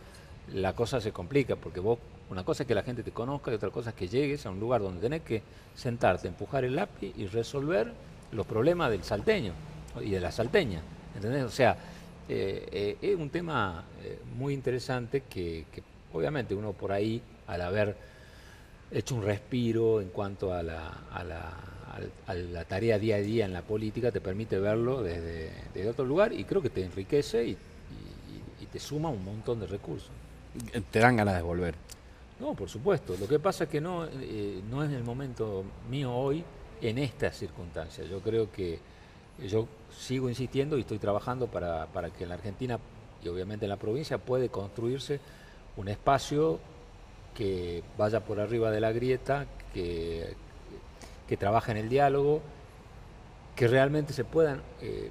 la 0.53 0.74
cosa 0.74 1.01
se 1.01 1.12
complica, 1.12 1.57
porque 1.57 1.81
vos, 1.81 1.98
una 2.31 2.44
cosa 2.44 2.62
es 2.62 2.66
que 2.66 2.74
la 2.74 2.83
gente 2.83 3.03
te 3.03 3.11
conozca 3.11 3.51
y 3.51 3.55
otra 3.55 3.70
cosa 3.70 3.90
es 3.90 3.96
que 3.96 4.09
llegues 4.09 4.46
a 4.46 4.51
un 4.51 4.61
lugar 4.61 4.81
donde 4.81 5.01
tenés 5.01 5.22
que 5.22 5.42
sentarte, 5.74 6.29
empujar 6.29 6.64
el 6.64 6.77
lápiz 6.77 7.12
y 7.16 7.27
resolver 7.27 7.92
los 8.33 8.46
problemas 8.46 8.90
del 8.90 9.03
salteño 9.03 9.53
y 10.01 10.11
de 10.11 10.20
la 10.20 10.33
salteña. 10.33 10.81
¿Entendés? 11.14 11.44
O 11.44 11.51
sea, 11.51 11.77
eh, 12.29 12.68
eh, 12.70 12.96
es 13.01 13.16
un 13.16 13.31
tema 13.31 13.85
eh, 14.03 14.18
muy 14.37 14.55
interesante 14.55 15.22
que, 15.29 15.64
obviamente 16.12 16.55
uno 16.55 16.72
por 16.72 16.92
ahí, 16.92 17.20
al 17.46 17.62
haber 17.62 17.96
hecho 18.90 19.14
un 19.14 19.22
respiro 19.22 20.01
en 20.01 20.09
cuanto 20.09 20.53
a 20.53 20.62
la 20.62 20.88
a 21.11 21.24
la 21.24 21.53
tarea 22.68 22.98
día 22.98 23.16
a 23.16 23.18
día 23.18 23.44
en 23.44 23.53
la 23.53 23.62
política 23.62 24.11
te 24.11 24.20
permite 24.20 24.59
verlo 24.59 25.03
desde, 25.03 25.88
otro 25.88 26.05
lugar 26.05 26.33
y 26.33 26.44
creo 26.44 26.62
que 26.62 26.70
te 26.70 26.85
enriquece 26.85 27.46
y, 27.46 27.57
te 28.70 28.79
suma 28.79 29.09
un 29.09 29.24
montón 29.24 29.61
de 29.61 29.66
recursos. 29.66 30.11
¿Te 30.90 30.98
dan 30.98 31.16
ganas 31.16 31.37
de 31.37 31.40
volver? 31.40 31.74
No, 32.38 32.53
por 32.53 32.68
supuesto. 32.68 33.16
Lo 33.18 33.27
que 33.27 33.38
pasa 33.38 33.64
es 33.64 33.70
que 33.70 33.81
no, 33.81 34.05
eh, 34.05 34.61
no 34.70 34.85
es 34.85 34.92
el 34.92 35.05
momento 35.05 35.64
mío 35.90 36.12
hoy 36.12 36.44
en 36.83 36.98
estas 36.98 37.38
circunstancias. 37.38 38.07
Yo 38.11 38.20
creo 38.20 38.53
que 38.53 38.79
yo 39.48 39.66
sigo 39.96 40.29
insistiendo 40.29 40.77
y 40.77 40.83
estoy 40.83 40.98
trabajando 40.98 41.46
para, 41.46 41.87
para 41.87 42.11
que 42.11 42.24
en 42.24 42.29
la 42.29 42.35
Argentina 42.35 42.79
y 43.24 43.29
obviamente 43.29 43.64
en 43.64 43.70
la 43.70 43.77
provincia 43.77 44.18
puede 44.18 44.48
construirse 44.48 45.18
un 45.77 45.88
espacio 45.88 46.59
que 47.35 47.83
vaya 47.96 48.20
por 48.20 48.40
arriba 48.40 48.70
de 48.70 48.81
la 48.81 48.92
grieta, 48.92 49.46
que, 49.72 50.35
que 51.28 51.36
trabaja 51.36 51.70
en 51.70 51.78
el 51.78 51.88
diálogo, 51.88 52.40
que 53.54 53.68
realmente 53.68 54.12
se 54.12 54.24
puedan 54.24 54.58
eh, 54.80 55.10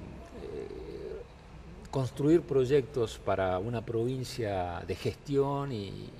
construir 1.90 2.42
proyectos 2.42 3.18
para 3.18 3.58
una 3.58 3.82
provincia 3.82 4.82
de 4.86 4.94
gestión 4.94 5.72
y, 5.72 6.10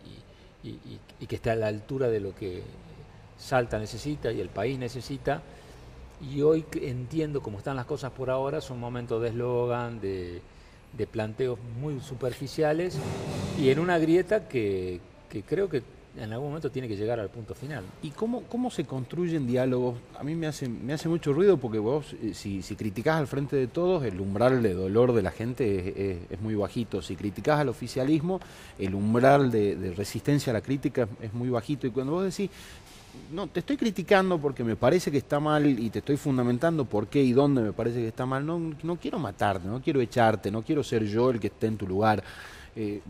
que 1.27 1.37
esté 1.37 1.51
a 1.51 1.57
la 1.57 1.67
altura 1.67 2.09
de 2.09 2.21
lo 2.21 2.35
que 2.35 2.63
Salta 3.39 3.79
necesita 3.79 4.33
y 4.33 4.41
el 4.41 4.49
país 4.49 4.79
necesita. 4.79 5.43
Y 6.21 6.43
hoy 6.43 6.65
entiendo 6.83 7.41
cómo 7.43 7.59
están 7.59 7.77
las 7.77 7.87
cosas 7.87 8.11
por 8.13 8.31
ahora, 8.31 8.61
son 8.61 8.81
momentos 8.81 9.23
de 9.23 9.29
eslogan, 9.29 10.01
de, 10.01 10.43
planteos 11.13 11.59
muy 11.81 12.01
superficiales 12.01 12.99
y 13.59 13.71
en 13.71 13.79
una 13.79 13.99
grieta 13.99 14.49
que 14.49 15.01
creo 15.47 15.69
que 15.69 15.83
en 16.19 16.33
algún 16.33 16.49
momento 16.49 16.71
tiene 16.71 16.89
que 16.89 16.97
llegar 16.97 17.21
al 17.21 17.29
punto 17.29 17.55
final. 17.55 17.85
¿Y 18.03 18.11
cómo, 18.11 18.43
cómo 18.43 18.71
se 18.71 18.85
construyen 18.85 19.47
diálogos? 19.47 19.97
A 20.19 20.25
mí 20.25 20.35
me 20.35 20.47
hace, 20.47 20.69
me 20.69 20.93
hace 20.93 21.09
mucho 21.09 21.33
ruido 21.33 21.57
porque 21.59 21.79
vos, 21.79 22.15
eh, 22.23 22.33
si, 22.35 22.63
si 22.63 22.75
criticás 22.77 23.19
al 23.19 23.27
frente 23.27 23.57
de 23.57 23.67
todos, 23.69 24.05
el 24.05 24.21
umbral 24.21 24.63
de 24.63 24.75
dolor 24.75 25.13
de 25.13 25.23
la 25.23 25.31
gente 25.31 26.27
es, 26.31 26.41
muy 26.41 26.55
bajito. 26.55 27.03
Si 27.03 27.17
criticás 27.17 27.61
al 27.61 27.69
oficialismo, 27.69 28.41
el 28.79 28.95
umbral 28.95 29.51
de, 29.51 29.95
resistencia 29.97 30.51
a 30.51 30.55
la 30.55 30.61
crítica 30.61 31.09
es, 31.21 31.33
muy 31.33 31.51
bajito. 31.51 31.87
Y 31.87 31.91
cuando 31.91 32.13
vos 32.13 32.25
decís, 32.25 32.51
no, 33.33 33.47
te 33.47 33.61
estoy 33.61 33.77
criticando 33.77 34.39
porque 34.39 34.65
me 34.65 34.77
parece 34.77 35.11
que 35.11 35.19
está 35.19 35.41
mal 35.41 35.67
y 35.67 35.91
te 35.91 36.01
estoy 36.01 36.17
fundamentando 36.17 36.85
por 36.85 37.09
qué 37.09 37.23
y 37.23 37.33
dónde 37.33 37.63
me 37.63 37.73
parece 37.73 37.99
que 37.99 38.09
está 38.09 38.27
mal, 38.27 38.45
no, 38.45 38.75
no 38.83 38.97
quiero 38.97 39.19
matarte, 39.19 39.67
no 39.69 39.81
quiero 39.81 40.01
echarte, 40.01 40.51
no 40.51 40.63
quiero 40.63 40.83
ser 40.83 41.05
yo 41.05 41.31
el 41.31 41.41
que 41.41 41.49
esté 41.49 41.67
en 41.67 41.77
tu 41.77 41.87
lugar. 41.87 42.23
Eh, 42.77 43.01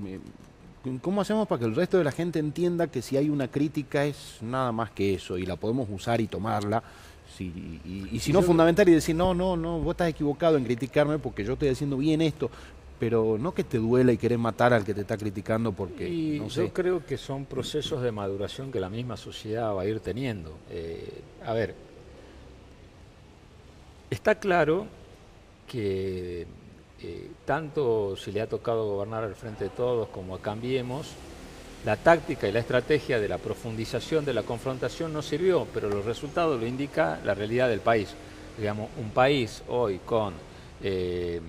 ¿Cómo 1.02 1.20
hacemos 1.20 1.48
para 1.48 1.60
que 1.60 1.64
el 1.66 1.74
resto 1.74 1.98
de 1.98 2.04
la 2.04 2.12
gente 2.12 2.38
entienda 2.38 2.86
que 2.86 3.02
si 3.02 3.16
hay 3.16 3.28
una 3.28 3.48
crítica 3.48 4.04
es 4.04 4.38
nada 4.42 4.72
más 4.72 4.90
que 4.90 5.14
eso 5.14 5.36
y 5.36 5.44
la 5.44 5.56
podemos 5.56 5.88
usar 5.90 6.20
y 6.20 6.26
tomarla? 6.26 6.82
y, 7.40 8.18
si 8.18 8.32
no, 8.32 8.42
fundamental 8.42 8.88
y 8.88 8.92
decir, 8.92 9.14
no, 9.14 9.34
no, 9.34 9.56
no, 9.56 9.78
vos 9.78 9.92
estás 9.92 10.08
equivocado 10.08 10.56
en 10.56 10.64
criticarme 10.64 11.18
porque 11.18 11.44
yo 11.44 11.52
estoy 11.52 11.68
haciendo 11.68 11.96
bien 11.96 12.20
esto. 12.20 12.50
pero 12.98 13.38
no 13.38 13.54
que 13.54 13.62
te 13.62 13.78
duela 13.78 14.12
y 14.12 14.16
querés 14.16 14.40
matar 14.40 14.72
al 14.72 14.84
que 14.84 14.92
te 14.92 15.02
está 15.02 15.16
criticando 15.16 15.70
porque... 15.72 16.08
Y 16.08 16.40
no 16.40 16.48
yo 16.48 16.72
creo 16.72 17.06
que 17.06 17.16
son 17.16 17.44
procesos 17.44 18.02
de 18.02 18.10
maduración 18.10 18.72
que 18.72 18.80
la 18.80 18.90
misma 18.90 19.16
sociedad 19.16 19.72
va 19.72 19.82
a 19.82 19.86
ir 19.86 20.00
teniendo. 20.00 20.52
Eh, 20.68 21.22
a 21.44 21.52
ver, 21.52 21.76
está 24.10 24.34
claro 24.34 24.86
que 25.68 26.46
eh, 27.02 27.30
tanto 27.44 28.16
si 28.16 28.32
le 28.32 28.40
ha 28.40 28.48
tocado 28.48 28.86
gobernar 28.86 29.24
al 29.24 29.34
frente 29.34 29.64
de 29.64 29.70
todos 29.70 30.08
como 30.08 30.34
a 30.34 30.40
Cambiemos, 30.40 31.08
la 31.84 31.96
táctica 31.96 32.48
y 32.48 32.52
la 32.52 32.58
estrategia 32.58 33.20
de 33.20 33.28
la 33.28 33.38
profundización 33.38 34.24
de 34.24 34.34
la 34.34 34.42
confrontación 34.42 35.12
no 35.12 35.22
sirvió, 35.22 35.66
pero 35.72 35.88
los 35.88 36.04
resultados 36.04 36.60
lo 36.60 36.66
indica 36.66 37.20
la 37.24 37.34
realidad 37.34 37.68
del 37.68 37.80
país. 37.80 38.14
Digamos, 38.58 38.90
un 38.98 39.10
país 39.10 39.62
hoy 39.68 40.00
con 40.04 40.34
eh, 40.82 41.40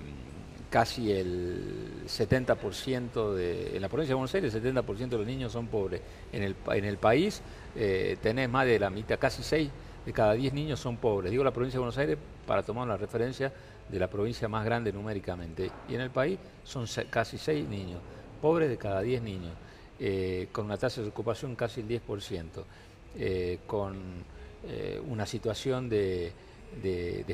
casi 0.70 1.10
el 1.10 2.04
70% 2.06 3.34
de, 3.34 3.76
en 3.76 3.82
la 3.82 3.88
provincia 3.88 4.12
de 4.12 4.14
Buenos 4.14 4.34
Aires, 4.34 4.54
el 4.54 4.62
70% 4.62 5.08
de 5.08 5.18
los 5.18 5.26
niños 5.26 5.52
son 5.52 5.66
pobres. 5.66 6.00
En 6.32 6.44
el, 6.44 6.54
en 6.72 6.84
el 6.84 6.96
país 6.96 7.42
eh, 7.74 8.16
tenés 8.22 8.48
más 8.48 8.66
de 8.66 8.78
la 8.78 8.88
mitad, 8.88 9.18
casi 9.18 9.42
6 9.42 9.68
de 10.06 10.12
cada 10.12 10.34
10 10.34 10.54
niños 10.54 10.78
son 10.78 10.96
pobres. 10.96 11.32
Digo 11.32 11.42
la 11.42 11.50
provincia 11.50 11.76
de 11.76 11.80
Buenos 11.80 11.98
Aires 11.98 12.16
para 12.46 12.62
tomar 12.62 12.84
una 12.84 12.96
referencia 12.96 13.52
de 13.90 13.98
la 13.98 14.08
provincia 14.08 14.48
más 14.48 14.64
grande 14.64 14.92
numéricamente. 14.92 15.70
Y 15.88 15.94
en 15.94 16.00
el 16.02 16.10
país 16.10 16.38
son 16.64 16.86
casi 17.08 17.38
6 17.38 17.68
niños, 17.68 18.00
pobres 18.40 18.68
de 18.68 18.76
cada 18.76 19.00
10 19.00 19.22
niños. 19.22 19.52
Eh, 20.02 20.48
con 20.50 20.64
una 20.64 20.78
tasa 20.78 21.02
de 21.02 21.08
ocupación 21.08 21.54
casi 21.54 21.82
el 21.82 21.88
10%, 21.88 22.64
eh, 23.18 23.58
con 23.66 24.24
eh, 24.66 24.98
una 25.06 25.26
situación 25.26 25.90
de, 25.90 26.32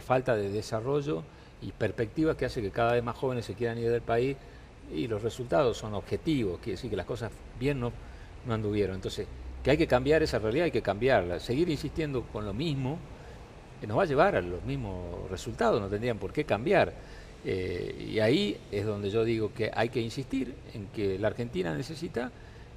falta 0.05 0.35
de 0.35 0.51
desarrollo 0.51 1.23
y 1.63 1.71
perspectiva 1.71 2.37
que 2.37 2.45
hace 2.45 2.61
que 2.61 2.73
cada 2.73 2.95
vez 2.95 3.05
más 3.05 3.17
jóvenes 3.17 3.45
se 3.45 3.55
quieran 3.55 3.79
ir 3.79 3.89
del 3.89 4.03
país 4.03 4.37
y 4.93 5.07
los 5.07 5.23
resultados 5.23 5.77
son 5.77 5.95
objetivos, 5.95 6.59
quiere 6.59 6.73
decir 6.73 6.91
que 6.91 6.97
las 6.97 7.07
cosas 7.07 7.31
bien 7.57 7.79
no, 7.79 7.93
no 8.45 8.55
anduvieron. 8.55 8.97
Entonces, 8.97 9.29
que 9.63 9.71
hay 9.71 9.77
que 9.77 9.87
cambiar 9.87 10.25
esa 10.25 10.41
realidad, 10.41 10.65
hay 10.65 10.73
que 10.73 10.83
cambiarla. 10.83 11.39
Seguir 11.39 11.69
insistiendo 11.71 12.23
con 12.33 12.45
lo 12.45 12.53
mismo 12.53 12.99
nos 13.87 13.99
va 13.99 14.03
a 14.03 14.07
llevar 14.07 14.37
a 14.37 14.41
los 14.41 14.63
mismos 14.65 15.31
resultados, 15.31 15.81
no 15.81 15.89
tendrían 15.89 16.19
por 16.19 16.33
qué 16.33 16.45
cambiar. 16.45 16.93
y 17.45 18.19
ahí 18.19 18.57
es 18.73 18.85
donde 18.85 19.09
yo 19.11 19.25
digo 19.25 19.53
que 19.55 19.71
hay 19.73 19.89
que 19.89 20.01
insistir 20.01 20.55
en 20.75 20.87
que 20.89 21.19
la 21.19 21.29
Argentina 21.29 21.75
necesita 21.75 22.31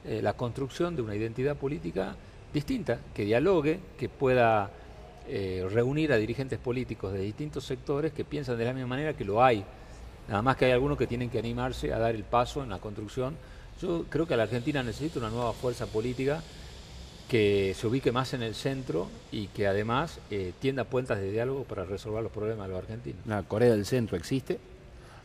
eh, 0.06 0.22
la 0.22 0.34
construcción 0.34 0.96
de 0.96 1.02
una 1.02 1.14
identidad 1.14 1.58
política 1.58 2.16
distinta, 2.54 3.00
que 3.14 3.26
dialogue, 3.26 3.80
que 3.98 4.08
pueda 4.08 4.72
eh, 5.28 5.68
reunir 5.70 6.14
a 6.14 6.18
dirigentes 6.18 6.58
políticos 6.58 7.12
de 7.12 7.20
distintos 7.20 7.66
sectores 7.66 8.14
que 8.14 8.24
piensan 8.24 8.58
de 8.58 8.66
la 8.66 8.74
misma 8.74 8.88
manera 8.88 9.14
que 9.14 9.26
lo 9.26 9.44
hay. 9.44 9.64
Nada 10.30 10.42
más 10.42 10.56
que 10.56 10.66
hay 10.66 10.72
algunos 10.72 10.98
que 10.98 11.06
tienen 11.06 11.30
que 11.30 11.38
animarse 11.38 11.94
a 11.94 12.00
dar 12.00 12.16
el 12.16 12.24
paso 12.24 12.64
en 12.64 12.70
la 12.70 12.80
construcción. 12.80 13.36
Yo 13.82 14.06
creo 14.10 14.26
que 14.26 14.38
la 14.38 14.44
Argentina 14.44 14.82
necesita 14.84 15.20
una 15.20 15.30
nueva 15.30 15.52
fuerza 15.52 15.86
política 15.86 16.42
que 17.30 17.76
se 17.78 17.88
ubique 17.88 18.12
más 18.12 18.34
en 18.34 18.42
el 18.44 18.56
centro 18.56 19.08
y 19.32 19.48
que 19.48 19.68
además 19.68 20.20
eh, 20.32 20.52
tienda 20.60 20.84
puertas 20.84 21.20
de 21.20 21.32
diálogo 21.32 21.64
para 21.64 21.86
resolver 21.86 22.24
los 22.24 22.32
problemas 22.32 22.68
de 22.68 22.74
los 22.74 22.84
argentinos. 22.84 23.22
¿La 23.26 23.44
Corea 23.44 23.70
del 23.70 23.86
Centro 23.86 24.18
existe? 24.18 24.60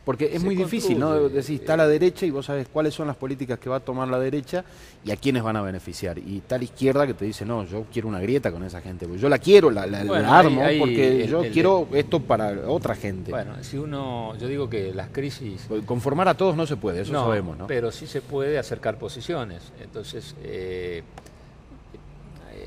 Porque 0.05 0.35
es 0.35 0.43
muy 0.43 0.55
difícil, 0.55 0.99
¿no? 0.99 1.29
Decir, 1.29 1.61
está 1.61 1.75
la 1.75 1.87
derecha 1.87 2.27
y 2.27 2.29
vos 2.29 2.45
sabes 2.45 2.67
cuáles 2.71 2.93
son 2.93 3.07
las 3.07 3.15
políticas 3.15 3.57
que 3.57 3.69
va 3.69 3.77
a 3.77 3.79
tomar 3.79 4.07
la 4.07 4.19
derecha 4.19 4.63
y 5.03 5.09
a 5.09 5.15
quiénes 5.15 5.41
van 5.41 5.55
a 5.55 5.63
beneficiar. 5.63 6.19
Y 6.19 6.37
está 6.37 6.59
la 6.59 6.63
izquierda 6.63 7.07
que 7.07 7.15
te 7.15 7.25
dice, 7.25 7.43
no, 7.43 7.65
yo 7.65 7.87
quiero 7.91 8.07
una 8.07 8.19
grieta 8.19 8.51
con 8.51 8.63
esa 8.63 8.81
gente. 8.81 9.07
Yo 9.17 9.27
la 9.27 9.39
quiero, 9.39 9.71
la, 9.71 9.81
armo, 9.81 10.61
porque 10.77 11.27
yo 11.27 11.41
quiero 11.51 11.87
esto 11.91 12.19
para 12.19 12.69
otra 12.69 12.93
gente. 12.93 13.31
Bueno, 13.31 13.55
si 13.63 13.77
uno, 13.77 14.37
yo 14.37 14.47
digo 14.47 14.69
que 14.69 14.93
las 14.93 15.09
crisis... 15.09 15.67
Conformar 15.87 16.27
a 16.27 16.35
todos 16.35 16.55
no 16.55 16.67
se 16.67 16.77
puede, 16.77 17.01
eso 17.01 17.11
sabemos, 17.11 17.57
¿no? 17.57 17.65
Pero 17.65 17.91
sí 17.91 18.05
se 18.05 18.21
puede 18.21 18.59
acercar 18.59 18.99
posiciones. 18.99 19.71
Entonces, 19.81 20.35
eh, 20.43 21.01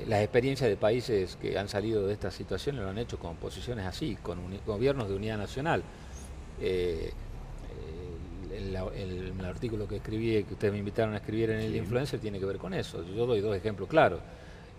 las 0.09 0.23
experiencias 0.23 0.69
de 0.71 0.77
países 0.77 1.37
que 1.37 1.59
han 1.59 1.69
salido 1.69 2.07
de 2.07 2.15
estas 2.15 2.35
situaciones 2.35 2.83
lo 2.83 2.89
han 2.89 2.99
hecho 2.99 3.19
con 3.19 3.37
posiciones 3.37 3.87
así, 3.87 4.17
con 4.23 4.39
gobiernos 4.67 5.09
de 5.09 5.15
unidad 5.15 5.37
nacional. 5.37 5.83
Eh, 6.61 7.13
el, 8.57 9.45
artículo 9.45 9.87
que 9.89 9.97
escribí, 9.97 10.45
que 10.45 10.55
ustedes 10.55 10.73
me 10.73 10.79
invitaron 10.79 11.15
a 11.15 11.19
escribir 11.19 11.51
en 11.51 11.61
el 11.61 11.77
Influencer, 11.77 12.21
tiene 12.21 12.39
que 12.39 12.47
ver 12.47 12.59
con 12.59 12.75
eso. 12.75 13.05
Yo 13.15 13.27
doy 13.27 13.41
dos 13.41 13.57
ejemplos 13.57 13.89
claros. 13.89 14.21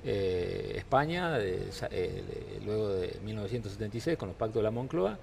Eh, 0.03 0.73
España, 0.77 1.37
eh, 1.39 2.59
luego 2.65 2.89
de 2.89 3.19
1976, 3.23 4.17
con 4.17 4.29
los 4.29 4.37
pactos 4.37 4.55
de 4.55 4.63
la 4.63 4.71
Moncloa, 4.71 5.17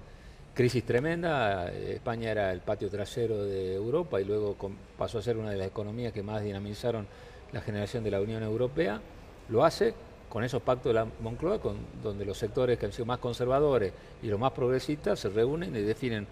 crisis 0.53 0.83
tremenda, 0.85 1.71
España 1.71 2.31
era 2.31 2.51
el 2.51 2.61
patio 2.61 2.89
trasero 2.89 3.43
de 3.43 3.75
Europa 3.75 4.19
y 4.19 4.25
luego 4.25 4.55
pasó 4.97 5.19
a 5.19 5.21
ser 5.21 5.37
una 5.37 5.51
de 5.51 5.57
las 5.57 5.67
economías 5.67 6.13
que 6.13 6.23
más 6.23 6.43
dinamizaron 6.43 7.07
la 7.51 7.61
generación 7.61 8.03
de 8.03 8.11
la 8.11 8.21
Unión 8.21 8.43
Europea, 8.43 9.01
lo 9.49 9.63
hace 9.63 9.93
con 10.29 10.43
esos 10.43 10.61
pactos 10.61 10.89
de 10.89 10.93
la 10.93 11.07
Moncloa, 11.21 11.59
donde 12.03 12.25
los 12.25 12.37
sectores 12.37 12.77
que 12.77 12.85
han 12.85 12.91
sido 12.91 13.05
más 13.05 13.19
conservadores 13.19 13.93
y 14.21 14.27
los 14.27 14.39
más 14.39 14.51
progresistas 14.51 15.19
se 15.19 15.29
reúnen 15.29 15.75
y 15.75 15.81
definen 15.81 16.27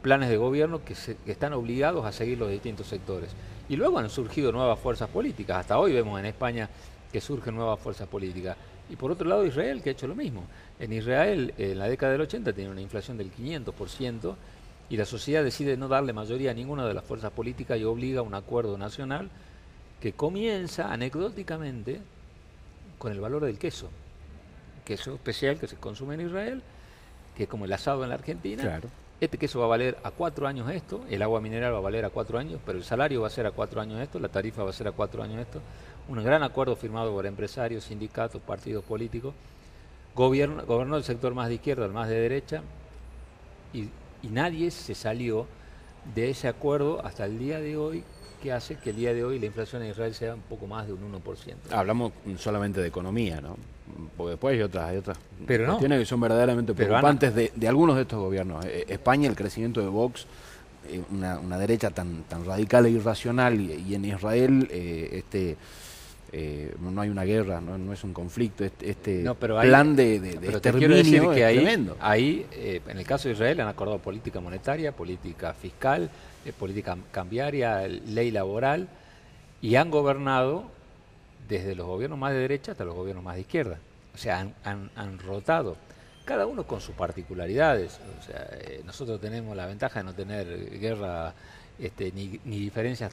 planes 0.00 0.28
de 0.28 0.36
gobierno 0.36 0.84
que, 0.84 0.94
están 1.26 1.52
obligados 1.52 2.04
a 2.04 2.12
seguir 2.12 2.38
los 2.38 2.50
distintos 2.50 2.86
sectores. 2.86 3.30
Y 3.68 3.76
luego 3.76 3.98
han 3.98 4.10
surgido 4.10 4.52
nuevas 4.52 4.78
fuerzas 4.78 5.08
políticas. 5.08 5.58
Hasta 5.58 5.78
hoy 5.78 5.92
vemos 5.92 6.18
en 6.18 6.26
España 6.26 6.68
que 7.10 7.20
surgen 7.20 7.54
nuevas 7.54 7.78
fuerzas 7.80 8.08
políticas. 8.08 8.56
Y 8.90 8.96
por 8.96 9.10
otro 9.10 9.28
lado 9.28 9.46
Israel, 9.46 9.82
que 9.82 9.90
ha 9.90 9.92
hecho 9.92 10.06
lo 10.06 10.14
mismo. 10.14 10.44
En 10.78 10.92
Israel, 10.92 11.54
en 11.56 11.78
la 11.78 11.88
década 11.88 12.12
del 12.12 12.22
80, 12.22 12.52
tiene 12.52 12.70
una 12.70 12.80
inflación 12.80 13.16
del 13.16 13.32
500% 13.32 14.34
y 14.90 14.96
la 14.96 15.06
sociedad 15.06 15.42
decide 15.42 15.76
no 15.76 15.88
darle 15.88 16.12
mayoría 16.12 16.50
a 16.50 16.54
ninguna 16.54 16.86
de 16.86 16.94
las 16.94 17.04
fuerzas 17.04 17.32
políticas 17.32 17.78
y 17.78 17.84
obliga 17.84 18.20
a 18.20 18.24
un 18.24 18.34
acuerdo 18.34 18.76
nacional 18.76 19.30
que 20.00 20.12
comienza 20.12 20.92
anecdóticamente 20.92 22.00
con 23.02 23.10
el 23.10 23.20
valor 23.20 23.44
del 23.44 23.58
queso. 23.58 23.90
Queso 24.84 25.14
especial 25.14 25.58
que 25.58 25.66
se 25.66 25.74
consume 25.74 26.14
en 26.14 26.20
Israel, 26.20 26.62
que 27.36 27.42
es 27.42 27.48
como 27.48 27.64
el 27.64 27.72
asado 27.72 28.04
en 28.04 28.10
la 28.10 28.14
Argentina. 28.14 28.62
Claro 28.62 28.88
este 29.24 29.38
queso 29.38 29.60
va 29.60 29.66
a 29.66 29.68
valer 29.68 29.96
a 30.02 30.10
cuatro 30.10 30.48
años 30.48 30.68
esto, 30.68 31.04
el 31.08 31.22
agua 31.22 31.40
mineral 31.40 31.72
va 31.72 31.78
a 31.78 31.80
valer 31.80 32.04
a 32.04 32.10
cuatro 32.10 32.40
años, 32.40 32.58
pero 32.66 32.76
el 32.76 32.82
salario 32.82 33.20
va 33.20 33.28
a 33.28 33.30
ser 33.30 33.46
a 33.46 33.52
cuatro 33.52 33.80
años 33.80 34.00
esto, 34.00 34.18
la 34.18 34.28
tarifa 34.28 34.64
va 34.64 34.70
a 34.70 34.72
ser 34.72 34.88
a 34.88 34.90
cuatro 34.90 35.22
años 35.22 35.38
esto. 35.38 35.60
Un 36.08 36.24
gran 36.24 36.42
acuerdo 36.42 36.74
firmado 36.74 37.12
por 37.12 37.24
empresarios, 37.24 37.84
sindicatos, 37.84 38.42
partidos 38.42 38.82
políticos. 38.82 39.32
Gobierno, 40.16 40.64
gobernó 40.66 40.96
el 40.96 41.04
sector 41.04 41.34
más 41.34 41.46
de 41.46 41.54
izquierda, 41.54 41.86
el 41.86 41.92
más 41.92 42.08
de 42.08 42.16
derecha, 42.16 42.62
y, 43.72 43.90
y 44.24 44.28
nadie 44.28 44.72
se 44.72 44.96
salió 44.96 45.46
de 46.16 46.30
ese 46.30 46.48
acuerdo 46.48 47.00
hasta 47.06 47.24
el 47.24 47.38
día 47.38 47.60
de 47.60 47.76
hoy 47.76 48.02
que 48.42 48.52
hace 48.52 48.76
que 48.76 48.90
el 48.90 48.96
día 48.96 49.14
de 49.14 49.24
hoy 49.24 49.38
la 49.38 49.46
inflación 49.46 49.82
en 49.82 49.90
Israel 49.90 50.12
sea 50.14 50.34
un 50.34 50.42
poco 50.42 50.66
más 50.66 50.86
de 50.86 50.92
un 50.92 51.00
1%. 51.12 51.22
Hablamos 51.70 52.12
solamente 52.36 52.80
de 52.80 52.88
economía, 52.88 53.40
¿no? 53.40 53.56
porque 54.16 54.30
después 54.30 54.54
hay 54.54 54.62
otras, 54.62 54.88
hay 54.88 54.96
otras 54.96 55.18
Pero 55.46 55.66
cuestiones 55.66 56.00
que 56.00 56.06
son 56.06 56.20
verdaderamente 56.20 56.74
preocupantes 56.74 57.34
de, 57.34 57.52
de, 57.54 57.68
algunos 57.68 57.96
de 57.96 58.02
estos 58.02 58.18
gobiernos. 58.18 58.64
Eh, 58.64 58.86
España, 58.88 59.28
el 59.28 59.36
crecimiento 59.36 59.80
de 59.80 59.88
Vox, 59.88 60.26
eh, 60.88 61.02
una, 61.10 61.38
una, 61.38 61.58
derecha 61.58 61.90
tan, 61.90 62.24
tan 62.24 62.44
radical 62.44 62.86
e 62.86 62.90
irracional, 62.90 63.60
y, 63.60 63.94
en 63.94 64.04
Israel 64.04 64.68
eh, 64.70 65.10
este 65.12 65.56
no 66.32 67.00
hay 67.00 67.10
una 67.10 67.24
guerra, 67.24 67.60
no, 67.60 67.92
es 67.92 68.04
un 68.04 68.12
conflicto, 68.12 68.64
este, 68.64 68.90
este 68.90 69.24
plan 69.36 69.94
de, 69.94 70.18
de, 70.18 70.38
de 70.38 70.60
que 70.60 71.44
ahí, 71.44 71.56
tremendo. 71.56 71.96
Ahí, 72.00 72.46
en 72.52 72.96
el 72.98 73.04
caso 73.04 73.28
de 73.28 73.34
Israel, 73.34 73.60
han 73.60 73.68
acordado 73.68 73.98
política 73.98 74.40
monetaria, 74.40 74.92
política 74.92 75.52
fiscal, 75.52 76.10
política 76.58 76.96
cambiaria, 77.10 77.86
ley 77.86 78.30
laboral, 78.30 78.88
y 79.60 79.76
han 79.76 79.90
gobernado 79.90 80.70
desde 81.48 81.74
los 81.74 81.86
gobiernos 81.86 82.18
más 82.18 82.32
de 82.32 82.38
derecha 82.38 82.72
hasta 82.72 82.84
los 82.84 82.94
gobiernos 82.94 83.24
más 83.24 83.34
de 83.34 83.42
izquierda. 83.42 83.78
O 84.14 84.18
sea, 84.18 84.46
han, 84.64 85.18
rotado, 85.18 85.76
cada 86.24 86.46
uno 86.46 86.66
con 86.66 86.80
sus 86.80 86.94
particularidades. 86.94 87.98
O 88.20 88.22
sea, 88.22 88.48
eh, 88.52 88.82
nosotros 88.84 89.20
tenemos 89.20 89.56
la 89.56 89.66
ventaja 89.66 90.00
de 90.00 90.04
no 90.04 90.14
tener 90.14 90.78
guerra 90.78 91.34
este, 91.78 92.12
ni, 92.12 92.38
diferencias 92.44 93.12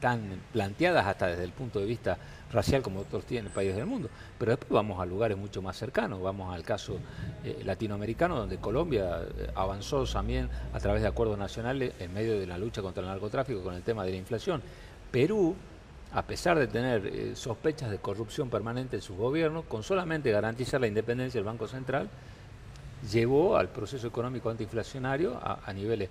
tan 0.00 0.40
planteadas 0.52 1.06
hasta 1.06 1.28
desde 1.28 1.44
el 1.44 1.52
punto 1.52 1.78
de 1.78 1.86
vista 1.86 2.18
racial 2.52 2.82
como 2.82 3.00
otros 3.00 3.24
tienen 3.24 3.52
países 3.52 3.76
del 3.76 3.86
mundo. 3.86 4.08
Pero 4.38 4.52
después 4.52 4.70
vamos 4.70 5.00
a 5.00 5.06
lugares 5.06 5.36
mucho 5.36 5.62
más 5.62 5.76
cercanos, 5.76 6.20
vamos 6.20 6.54
al 6.54 6.62
caso 6.62 6.98
eh, 7.44 7.62
latinoamericano, 7.64 8.36
donde 8.36 8.58
Colombia 8.58 9.22
eh, 9.22 9.50
avanzó 9.54 10.04
también 10.04 10.48
a 10.72 10.80
través 10.80 11.02
de 11.02 11.08
acuerdos 11.08 11.38
nacionales 11.38 11.92
en 12.00 12.12
medio 12.12 12.38
de 12.38 12.46
la 12.46 12.58
lucha 12.58 12.82
contra 12.82 13.02
el 13.02 13.08
narcotráfico 13.08 13.62
con 13.62 13.74
el 13.74 13.82
tema 13.82 14.04
de 14.04 14.10
la 14.10 14.16
inflación. 14.16 14.62
Perú 15.10 15.54
a 16.12 16.22
pesar 16.22 16.58
de 16.58 16.66
tener 16.66 17.06
eh, 17.06 17.36
sospechas 17.36 17.90
de 17.90 17.98
corrupción 17.98 18.50
permanente 18.50 18.96
en 18.96 19.02
su 19.02 19.16
gobierno, 19.16 19.62
con 19.62 19.82
solamente 19.82 20.30
garantizar 20.30 20.80
la 20.80 20.88
independencia 20.88 21.38
del 21.38 21.44
Banco 21.44 21.68
Central, 21.68 22.08
llevó 23.10 23.56
al 23.56 23.68
proceso 23.68 24.06
económico 24.06 24.50
antiinflacionario 24.50 25.38
a, 25.42 25.72
niveles. 25.72 26.10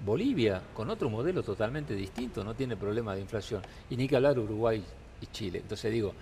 Bolivia, 0.00 0.62
con 0.74 0.90
otro 0.90 1.08
modelo 1.10 1.42
totalmente 1.42 1.94
distinto, 1.94 2.44
no 2.44 2.54
tiene 2.54 2.76
problema 2.76 3.14
de 3.14 3.20
inflación. 3.20 3.62
Y 3.90 3.96
ni 3.96 4.08
que 4.08 4.16
hablar 4.16 4.38
Uruguay 4.38 4.82
y 5.20 5.26
Chile. 5.26 5.60
Entonces 5.60 5.92
digo, 5.92 6.14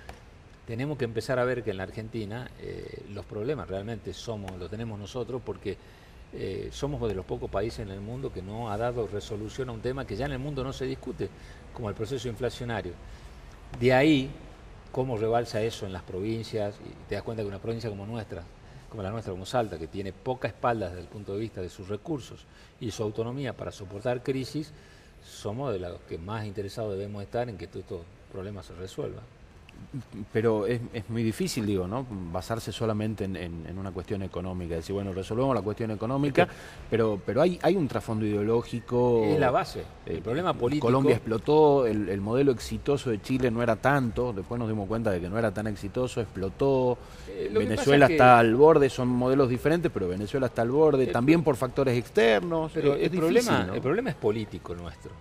tenemos 0.67 0.97
que 0.97 1.05
empezar 1.05 1.39
a 1.39 1.45
ver 1.45 1.63
que 1.63 1.71
en 1.71 1.79
la 1.79 1.83
Argentina 1.83 2.51
eh, 2.61 3.03
los 3.11 3.25
problemas 3.25 3.69
realmente 3.69 4.13
somos, 4.13 4.57
los 4.59 4.71
tenemos 4.71 4.99
nosotros 4.99 5.43
porque 5.45 5.77
eh, 6.35 6.71
somos 6.73 7.07
de 7.09 7.15
los 7.15 7.27
pocos 7.27 7.51
países 7.51 7.81
en 7.81 7.91
el 7.91 8.01
mundo 8.01 8.33
que 8.33 8.41
no 8.41 8.71
ha 8.71 8.79
dado 8.79 9.07
resolución 9.07 9.69
a 9.69 9.73
un 9.73 9.81
tema 9.81 10.07
que 10.07 10.17
ya 10.17 10.27
en 10.27 10.33
el 10.33 10.39
mundo 10.39 10.65
no 10.65 10.73
se 10.73 10.87
discute, 10.87 11.29
como 11.75 11.89
el 11.89 11.95
proceso 11.95 12.29
inflacionario. 12.29 12.93
De 13.79 13.93
ahí, 13.93 14.31
cómo 14.93 15.17
rebalsa 15.17 15.61
eso 15.63 15.85
en 15.87 15.93
las 15.93 16.03
provincias, 16.03 16.77
y 16.85 17.09
te 17.09 17.17
das 17.17 17.25
cuenta 17.25 17.43
que 17.43 17.49
una 17.49 17.59
provincia 17.59 17.91
como 17.91 18.07
nuestra, 18.07 18.45
como 18.93 19.03
la 19.03 19.11
nuestra, 19.11 19.33
como 19.33 19.47
Salta, 19.47 19.79
que 19.79 19.87
tiene 19.87 20.13
poca 20.13 20.49
espalda 20.49 20.91
desde 20.91 21.01
el 21.01 21.07
punto 21.07 21.33
de 21.33 21.41
vista 21.41 21.63
de 21.63 21.71
sus 21.71 21.89
recursos 21.89 22.45
y 22.79 22.91
su 22.91 23.03
autonomía 23.03 23.57
para 23.57 23.73
soportar 23.73 24.23
crisis, 24.23 24.71
somos 25.25 25.73
de 25.73 25.79
los 25.79 25.99
que 26.03 26.19
más 26.19 26.45
interesados 26.45 26.93
debemos 26.93 27.23
estar 27.23 27.49
en 27.49 27.57
que 27.57 27.69
todos 27.69 27.85
estos 27.85 28.01
problemas 28.31 28.67
se 28.67 28.75
resuelvan 28.75 29.25
pero 30.33 30.67
es, 30.67 30.81
muy 31.09 31.23
difícil, 31.23 31.67
digo, 31.67 31.87
¿no? 31.87 32.07
Basarse 32.33 32.73
solamente 32.73 33.25
en, 33.25 33.79
una 33.79 33.91
cuestión 33.91 34.23
económica. 34.23 34.75
Decir, 34.75 34.95
bueno, 34.95 35.13
resolvemos 35.13 35.55
la 35.55 35.63
cuestión 35.63 35.91
económica, 35.91 36.49
pero, 36.91 37.21
pero 37.25 37.43
hay, 37.43 37.59
hay 37.63 37.77
un 37.77 37.89
trasfondo 37.89 38.25
ideológico. 38.25 39.25
Es 39.25 39.39
la 39.39 39.51
base. 39.51 39.85
El 40.07 40.19
eh, 40.19 40.21
problema 40.23 40.55
político. 40.55 40.87
Colombia 40.87 41.17
explotó, 41.17 41.87
el, 41.87 42.21
modelo 42.21 42.53
exitoso 42.53 43.11
de 43.11 43.21
Chile 43.21 43.51
no 43.51 43.63
era 43.63 43.77
tanto, 43.77 44.33
después 44.33 44.59
nos 44.59 44.69
dimos 44.69 44.89
cuenta 44.89 45.11
de 45.11 45.21
que 45.21 45.29
no 45.29 45.39
era 45.39 45.53
tan 45.53 45.67
exitoso, 45.67 46.21
explotó. 46.21 46.99
Eh, 47.29 47.51
Venezuela 47.53 48.07
está 48.07 48.39
al 48.39 48.55
borde, 48.55 48.89
son 48.89 49.09
modelos 49.09 49.49
diferentes, 49.49 49.91
pero 49.93 50.09
Venezuela 50.09 50.47
está 50.47 50.63
al 50.63 50.71
borde, 50.71 51.07
también 51.09 51.43
por 51.43 51.57
factores 51.57 51.97
externos. 51.99 52.73
Pero 52.75 52.95
el, 52.95 53.11
problema, 53.11 53.69
el 53.75 53.81
problema 53.81 54.11
es 54.11 54.17
político 54.17 54.75
nuestro. 54.75 55.13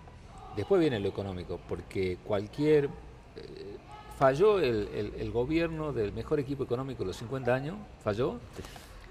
Después 0.55 0.81
viene 0.81 0.99
lo 0.99 1.07
económico, 1.07 1.59
porque 1.67 2.17
cualquier 2.23 2.89
falló 4.21 4.59
el, 4.59 5.31
gobierno 5.31 5.93
del 5.93 6.13
mejor 6.13 6.39
equipo 6.39 6.63
económico 6.63 6.99
de 6.99 7.07
los 7.07 7.17
50 7.17 7.55
años, 7.55 7.75
falló, 8.03 8.39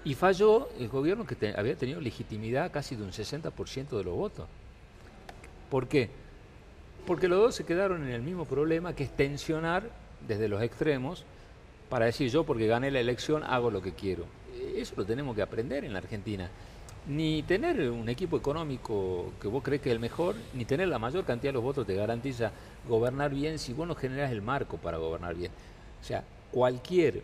y 0.05 0.13
falló 0.13 0.69
el 0.79 0.87
gobierno 0.87 1.27
que 1.27 1.53
había 1.53 1.75
tenido 1.75 1.99
legitimidad 1.99 2.71
casi 2.71 2.95
de 2.95 3.03
un 3.03 3.11
60% 3.11 3.89
de 3.89 4.03
los 4.05 4.15
votos. 4.15 4.47
¿Por 5.69 5.89
qué? 5.89 6.09
Porque 7.05 7.27
los 7.27 7.39
dos 7.39 7.55
se 7.55 7.65
quedaron 7.65 8.03
en 8.03 8.11
el 8.11 8.21
mismo 8.21 8.45
problema, 8.45 8.95
que 8.95 9.03
es 9.03 9.13
tensionar 9.13 9.83
desde 10.25 10.47
los 10.47 10.61
extremos 10.61 11.25
para 11.89 12.05
decir 12.05 12.31
yo 12.31 12.45
porque 12.45 12.67
gané 12.67 12.89
la 12.89 13.01
elección 13.01 13.43
hago 13.43 13.69
lo 13.69 13.81
que 13.81 13.91
quiero. 13.91 14.23
Eso 14.77 14.93
lo 14.95 15.03
tenemos 15.03 15.35
que 15.35 15.41
aprender 15.41 15.83
en 15.83 15.91
la 15.91 15.99
Argentina 15.99 16.49
ni 17.07 17.41
tener 17.43 17.89
un 17.89 18.07
equipo 18.09 18.37
económico 18.37 19.33
que 19.41 19.47
vos 19.47 19.63
crees 19.63 19.81
que 19.81 19.89
es 19.89 19.93
el 19.93 19.99
mejor, 19.99 20.35
ni 20.53 20.65
tener 20.65 20.87
la 20.87 20.99
mayor 20.99 21.25
cantidad 21.25 21.49
de 21.49 21.53
los 21.53 21.63
votos 21.63 21.87
te 21.87 21.95
garantiza 21.95 22.51
gobernar 22.87 23.31
bien 23.31 23.57
si 23.57 23.73
vos 23.73 23.87
no 23.87 23.95
generás 23.95 24.31
el 24.31 24.41
marco 24.41 24.77
para 24.77 24.97
gobernar 24.97 25.35
bien. 25.35 25.51
O 25.99 26.03
sea, 26.03 26.23
cualquier 26.51 27.23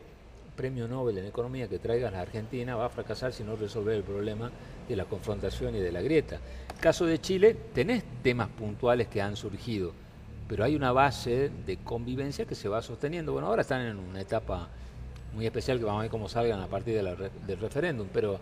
premio 0.55 0.87
Nobel 0.87 1.19
en 1.19 1.25
economía 1.25 1.67
que 1.67 1.77
traigas 1.77 2.13
a 2.13 2.21
Argentina 2.21 2.75
va 2.75 2.87
a 2.87 2.89
fracasar 2.89 3.31
si 3.31 3.43
no 3.43 3.55
resolver 3.55 3.95
el 3.95 4.03
problema 4.03 4.51
de 4.89 4.95
la 4.95 5.05
confrontación 5.05 5.75
y 5.75 5.79
de 5.79 5.91
la 5.91 6.01
grieta. 6.01 6.39
En 6.73 6.81
caso 6.81 7.05
de 7.05 7.21
Chile, 7.21 7.55
tenés 7.73 8.03
temas 8.23 8.49
puntuales 8.49 9.07
que 9.07 9.21
han 9.21 9.35
surgido, 9.35 9.93
pero 10.47 10.63
hay 10.63 10.75
una 10.75 10.91
base 10.91 11.51
de 11.65 11.77
convivencia 11.77 12.45
que 12.45 12.55
se 12.55 12.67
va 12.67 12.81
sosteniendo. 12.81 13.33
Bueno, 13.33 13.47
ahora 13.47 13.61
están 13.61 13.81
en 13.81 13.99
una 13.99 14.21
etapa 14.21 14.67
muy 15.33 15.45
especial 15.45 15.77
que 15.77 15.85
vamos 15.85 15.99
a 15.99 16.03
ver 16.03 16.11
cómo 16.11 16.27
salgan 16.27 16.59
a 16.61 16.67
partir 16.67 16.95
del 16.95 17.59
referéndum, 17.59 18.07
pero 18.11 18.39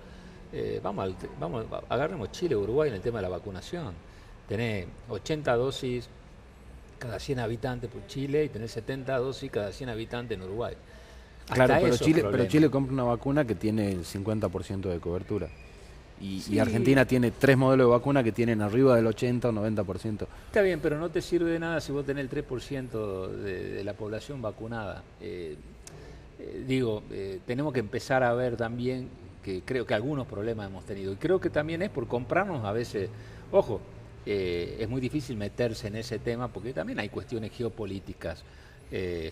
eh, 0.54 0.80
vamos, 0.82 1.14
vamos, 1.40 1.66
agarremos 1.90 2.32
Chile, 2.32 2.56
Uruguay 2.56 2.90
en 2.90 2.96
el 2.96 3.02
tema 3.02 3.20
de 3.20 3.24
la 3.24 3.30
vacunación. 3.30 3.94
Tenés 4.48 4.88
80 5.10 5.56
dosis 5.56 6.10
cada 7.00 7.20
100 7.20 7.40
habitantes 7.40 7.90
por 7.90 8.06
Chile 8.08 8.46
y 8.46 8.50
tenés 8.50 8.72
70 8.72 9.18
dosis 9.18 9.52
cada 9.52 9.72
100 9.72 9.90
habitantes 9.90 10.38
en 10.38 10.44
Uruguay. 10.44 10.76
claro, 11.48 11.76
pero 11.82 11.98
Chile, 11.98 12.24
pero 12.30 12.46
Chile 12.46 12.70
compra 12.70 12.94
una 12.94 13.04
vacuna 13.04 13.46
que 13.46 13.56
tiene 13.56 13.92
el 13.92 14.06
50% 14.06 14.82
de 14.90 15.00
cobertura. 15.00 15.50
Y, 16.22 16.60
Argentina 16.60 17.06
tiene 17.06 17.32
tres 17.32 17.58
modelos 17.58 17.88
de 17.88 17.92
vacuna 17.92 18.24
que 18.24 18.32
tienen 18.32 18.62
arriba 18.62 18.96
del 18.96 19.06
80 19.06 19.50
o 19.50 19.52
90%. 19.52 20.28
Está 20.48 20.62
bien, 20.62 20.80
pero 20.80 20.98
no 20.98 21.10
te 21.10 21.22
sirve 21.22 21.52
de 21.52 21.60
nada 21.60 21.82
si 21.82 21.92
vos 21.92 22.06
tenés 22.06 22.24
el 22.24 22.46
3% 22.46 23.28
de, 23.28 23.84
la 23.84 23.94
población 23.94 24.42
vacunada. 24.42 25.04
Eh, 25.20 25.58
eh, 26.40 26.64
digo, 26.66 27.04
tenemos 27.46 27.74
que 27.74 27.82
empezar 27.82 28.24
a 28.24 28.34
ver 28.34 28.56
también 28.56 29.10
que 29.46 29.62
creo 29.62 29.86
que 29.86 29.94
algunos 29.94 30.26
problemas 30.26 30.68
hemos 30.68 30.86
tenido. 30.86 31.14
Y 31.14 31.18
creo 31.18 31.40
que 31.40 31.52
también 31.52 31.84
es 31.84 31.92
por 31.92 32.08
comprarnos 32.08 32.66
a 32.66 32.72
veces, 32.72 33.12
ojo, 33.52 33.80
eh, 34.26 34.78
es 34.80 34.90
muy 34.90 35.00
difícil 35.00 35.38
meterse 35.38 35.86
en 35.88 35.98
ese 35.98 36.18
tema 36.18 36.48
porque 36.48 36.74
también 36.74 36.98
hay 36.98 37.10
cuestiones 37.10 37.52
geopolíticas. 37.52 38.44
Eh, 38.90 39.32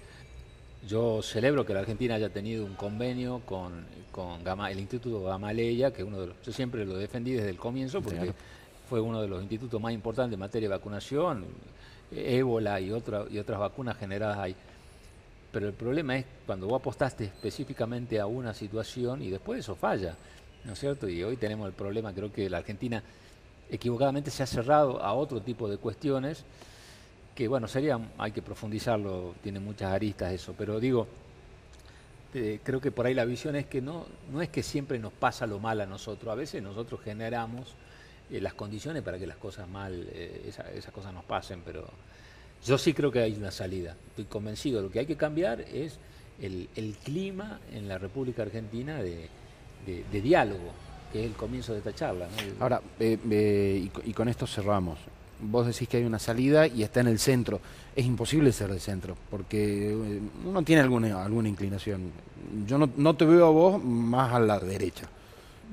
yo 0.87 1.23
celebro 1.23 1.65
que 1.65 1.73
la 1.73 1.79
Argentina 1.79 2.13
haya 2.13 2.29
tenido 2.29 2.63
un 2.63 2.75
convenio 2.75 3.41
con, 3.43 3.85
con 4.11 4.41
el 4.45 4.79
Instituto 4.79 5.23
Gamaleya, 5.23 5.91
que 5.91 6.03
uno 6.03 6.21
de 6.21 6.27
los, 6.27 6.35
yo 6.43 6.51
siempre 6.51 6.85
lo 6.85 6.95
defendí 6.95 7.31
desde 7.31 7.49
el 7.49 7.57
comienzo 7.57 7.99
porque 7.99 8.33
fue 8.87 9.01
uno 9.01 9.19
de 9.19 9.27
los 9.27 9.41
institutos 9.41 9.81
más 9.81 9.93
importantes 9.93 10.35
en 10.35 10.39
materia 10.39 10.69
de 10.69 10.75
vacunación, 10.75 11.45
ébola 12.11 12.79
y, 12.79 12.91
otra, 12.91 13.25
y 13.31 13.39
otras 13.39 13.59
vacunas 13.59 13.97
generadas 13.97 14.37
ahí. 14.37 14.55
Pero 15.53 15.67
el 15.67 15.73
problema 15.73 16.17
es 16.17 16.25
cuando 16.47 16.67
vos 16.67 16.81
apostaste 16.81 17.25
específicamente 17.25 18.19
a 18.19 18.25
una 18.25 18.55
situación 18.55 19.21
y 19.21 19.29
después 19.29 19.59
eso 19.59 19.75
falla, 19.75 20.15
¿no 20.65 20.73
es 20.73 20.79
cierto? 20.79 21.07
Y 21.07 21.23
hoy 21.23 21.37
tenemos 21.37 21.67
el 21.67 21.73
problema, 21.73 22.11
creo 22.11 22.33
que 22.33 22.49
la 22.49 22.57
Argentina 22.57 23.03
equivocadamente 23.69 24.31
se 24.31 24.41
ha 24.41 24.47
cerrado 24.47 24.99
a 25.01 25.13
otro 25.13 25.41
tipo 25.43 25.69
de 25.69 25.77
cuestiones 25.77 26.43
que, 27.35 27.47
bueno, 27.47 27.67
sería, 27.67 27.99
hay 28.17 28.31
que 28.31 28.41
profundizarlo, 28.41 29.35
tiene 29.43 29.59
muchas 29.59 29.91
aristas 29.91 30.33
eso, 30.33 30.55
pero 30.57 30.79
digo, 30.79 31.07
eh, 32.33 32.59
creo 32.63 32.81
que 32.81 32.91
por 32.91 33.05
ahí 33.05 33.13
la 33.13 33.25
visión 33.25 33.55
es 33.55 33.67
que 33.67 33.79
no, 33.79 34.07
no 34.31 34.41
es 34.41 34.49
que 34.49 34.63
siempre 34.63 34.97
nos 34.97 35.13
pasa 35.13 35.45
lo 35.45 35.59
mal 35.59 35.81
a 35.81 35.85
nosotros, 35.85 36.31
a 36.31 36.35
veces 36.35 36.63
nosotros 36.63 36.99
generamos 37.01 37.75
eh, 38.31 38.41
las 38.41 38.55
condiciones 38.55 39.03
para 39.03 39.19
que 39.19 39.27
las 39.27 39.37
cosas 39.37 39.67
mal, 39.69 40.07
eh, 40.13 40.51
esas 40.75 40.91
cosas 40.91 41.13
nos 41.13 41.25
pasen, 41.25 41.61
pero 41.63 41.87
yo 42.65 42.77
sí 42.77 42.93
creo 42.93 43.11
que 43.11 43.19
hay 43.19 43.33
una 43.33 43.51
salida. 43.51 43.95
Estoy 44.09 44.25
convencido. 44.25 44.81
Lo 44.81 44.89
que 44.89 44.99
hay 44.99 45.05
que 45.05 45.17
cambiar 45.17 45.61
es 45.61 45.97
el, 46.41 46.95
clima 47.03 47.59
en 47.71 47.87
la 47.87 47.97
República 47.97 48.43
Argentina 48.43 49.01
de, 49.01 49.29
diálogo, 50.11 50.71
que 51.11 51.21
es 51.21 51.25
el 51.27 51.33
comienzo 51.33 51.73
de 51.73 51.79
esta 51.79 51.93
charla. 51.93 52.27
Ahora, 52.59 52.81
eh, 52.99 53.17
eh, 53.29 53.89
y, 54.05 54.13
con 54.13 54.29
esto 54.29 54.47
cerramos. 54.47 54.99
Vos 55.39 55.67
decís 55.67 55.89
que 55.89 55.97
hay 55.97 56.03
una 56.03 56.19
salida 56.19 56.67
y 56.67 56.83
está 56.83 57.01
en 57.01 57.07
el 57.07 57.19
centro. 57.19 57.59
Es 57.95 58.05
imposible 58.05 58.51
ser 58.51 58.69
del 58.69 58.79
centro, 58.79 59.17
porque 59.29 59.91
eh, 59.91 60.19
uno 60.45 60.63
tiene 60.63 60.81
alguna, 60.81 61.23
alguna 61.23 61.49
inclinación. 61.49 62.11
Yo 62.65 62.77
no, 62.77 62.89
no 62.95 63.15
te 63.15 63.25
veo 63.25 63.47
a 63.47 63.49
vos 63.49 63.83
más 63.83 64.33
a 64.33 64.39
la 64.39 64.59
derecha. 64.59 65.09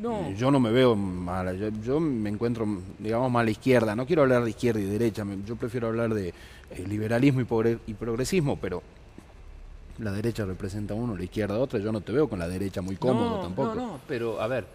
No. 0.01 0.33
Yo 0.33 0.51
no 0.51 0.59
me 0.59 0.71
veo 0.71 0.97
mala, 0.97 1.53
yo, 1.53 1.69
yo, 1.85 2.01
me 2.01 2.31
encuentro, 2.31 2.67
digamos, 2.99 3.31
más 3.31 3.43
a 3.43 3.45
la 3.45 3.51
izquierda. 3.51 3.95
No 3.95 4.07
quiero 4.07 4.23
hablar 4.23 4.43
de 4.45 4.51
izquierda 4.51 4.81
y 4.81 4.85
derecha, 4.85 5.27
yo 5.47 5.57
prefiero 5.57 5.89
hablar 5.89 6.15
de 6.15 6.33
eh, 6.71 6.87
liberalismo 6.87 7.41
y, 7.87 7.95
progresismo, 7.95 8.57
pero 8.57 8.83
la 9.99 10.13
derecha 10.13 10.45
representa 10.45 10.95
uno, 10.95 11.17
la 11.17 11.25
izquierda 11.25 11.59
otro. 11.59 11.79
Yo 11.79 11.93
no 11.93 12.01
te 12.01 12.13
veo 12.13 12.29
con 12.29 12.39
la 12.39 12.49
derecha 12.49 12.81
muy 12.81 12.97
cómodo 12.97 13.43
tampoco. 13.43 13.75
No, 13.75 13.87
no, 13.87 14.01
pero 14.07 14.41
a 14.41 14.47
ver, 14.47 14.67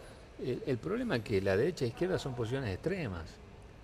el, 0.44 0.78
problema 0.78 1.18
es 1.18 1.24
que 1.24 1.42
la 1.42 1.56
derecha 1.56 1.86
e 1.86 1.90
izquierda 1.90 2.20
son 2.20 2.36
posiciones 2.36 2.74
extremas. 2.74 3.24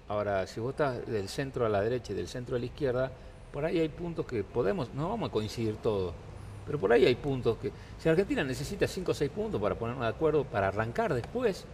Ahora, 0.07 0.45
si 0.45 0.59
vos 0.59 0.71
estás 0.71 1.05
del 1.07 1.29
centro 1.29 1.65
a 1.65 1.69
la 1.69 1.81
derecha 1.81 2.11
y 2.11 2.15
del 2.15 2.27
centro 2.27 2.57
a 2.57 2.59
la 2.59 2.65
izquierda, 2.65 3.11
por 3.53 3.63
ahí 3.63 3.79
hay 3.79 3.89
puntos 3.89 4.25
que 4.25 4.43
podemos, 4.43 4.93
no 4.93 5.09
vamos 5.09 5.29
a 5.29 5.31
coincidir 5.31 5.77
todos, 5.77 6.13
pero 6.65 6.79
por 6.79 6.91
ahí 6.91 7.05
hay 7.05 7.15
puntos 7.15 7.57
que, 7.57 7.71
si 7.97 8.09
Argentina 8.09 8.43
necesita 8.43 8.87
5 8.87 9.11
o 9.11 9.13
6 9.13 9.31
puntos 9.31 9.61
para 9.61 9.75
ponernos 9.75 10.03
de 10.03 10.09
acuerdo, 10.09 10.43
para 10.43 10.67
arrancar 10.67 11.13
después, 11.13 11.65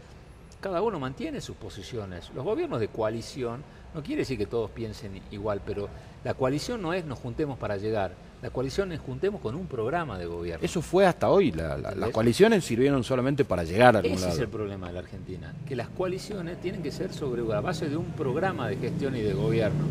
cada 0.61 0.81
uno 0.81 0.99
mantiene 0.99 1.41
sus 1.41 1.55
posiciones. 1.55 2.31
Los 2.33 2.43
gobiernos 2.43 2.79
de 2.79 2.87
coalición, 2.87 3.63
no 3.97 4.03
quiere 4.03 4.21
decir 4.21 4.37
que 4.37 4.45
todos 4.45 4.69
piensen 4.69 5.19
igual, 5.31 5.59
pero 5.65 5.89
la 6.23 6.35
coalición 6.35 6.83
no 6.83 6.93
es 6.93 7.03
nos 7.03 7.17
juntemos 7.17 7.57
para 7.57 7.77
llegar, 7.77 8.11
la 8.43 8.51
coalición 8.51 8.91
es 8.91 8.99
juntemos 8.99 9.41
con 9.41 9.55
un 9.55 9.65
programa 9.65 10.19
de 10.19 10.27
gobierno. 10.27 10.63
Eso 10.63 10.83
fue 10.83 11.07
hasta 11.07 11.29
hoy, 11.29 11.51
las 11.51 12.11
coaliciones 12.11 12.63
sirvieron 12.63 13.03
solamente 13.03 13.43
para 13.43 13.63
llegar 13.63 13.95
a 13.95 13.99
algún 13.99 14.13
Ese 14.13 14.29
es 14.29 14.37
el 14.37 14.49
problema 14.49 14.87
de 14.87 14.93
la 14.93 14.99
Argentina, 14.99 15.51
que 15.67 15.75
las 15.75 15.89
coaliciones 15.89 16.61
tienen 16.61 16.83
que 16.83 16.91
ser 16.91 17.11
sobre 17.11 17.41
la 17.41 17.59
base 17.59 17.89
de 17.89 17.97
un 17.97 18.11
programa 18.11 18.69
de 18.69 18.77
gestión 18.77 19.15
y 19.15 19.21
de 19.21 19.33
gobierno 19.33 19.85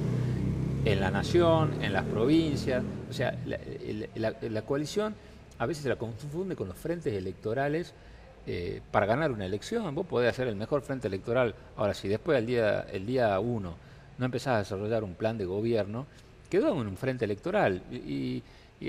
en 0.85 1.01
la 1.01 1.11
nación, 1.11 1.83
en 1.83 1.93
las 1.93 2.05
provincias. 2.05 2.85
O 3.11 3.13
sea, 3.13 3.37
la, 4.15 4.63
coalición 4.63 5.17
a 5.59 5.67
veces 5.67 5.83
se 5.83 5.89
la 5.89 5.97
confunde 5.97 6.55
con 6.55 6.69
los 6.69 6.77
frentes 6.77 7.13
electorales 7.13 7.93
eh, 8.47 8.81
para 8.93 9.07
ganar 9.07 9.33
una 9.33 9.47
elección. 9.47 9.93
Vos 9.97 10.07
podés 10.07 10.31
hacer 10.31 10.47
el 10.47 10.55
mejor 10.55 10.83
frente 10.83 11.09
electoral. 11.09 11.57
Ahora, 11.77 11.93
si 11.93 12.07
después 12.07 12.39
el 12.39 12.47
día, 12.47 12.87
el 12.93 13.05
día 13.05 13.41
uno 13.41 13.85
no 14.19 14.25
empezás 14.25 14.55
a 14.55 14.59
desarrollar 14.59 15.05
un 15.05 15.15
plan 15.15 15.39
de 15.39 15.45
gobierno, 15.45 16.07
quedó 16.51 16.81
en 16.81 16.87
un 16.87 16.97
frente 16.97 17.25
electoral. 17.25 17.83
Y, 17.91 18.43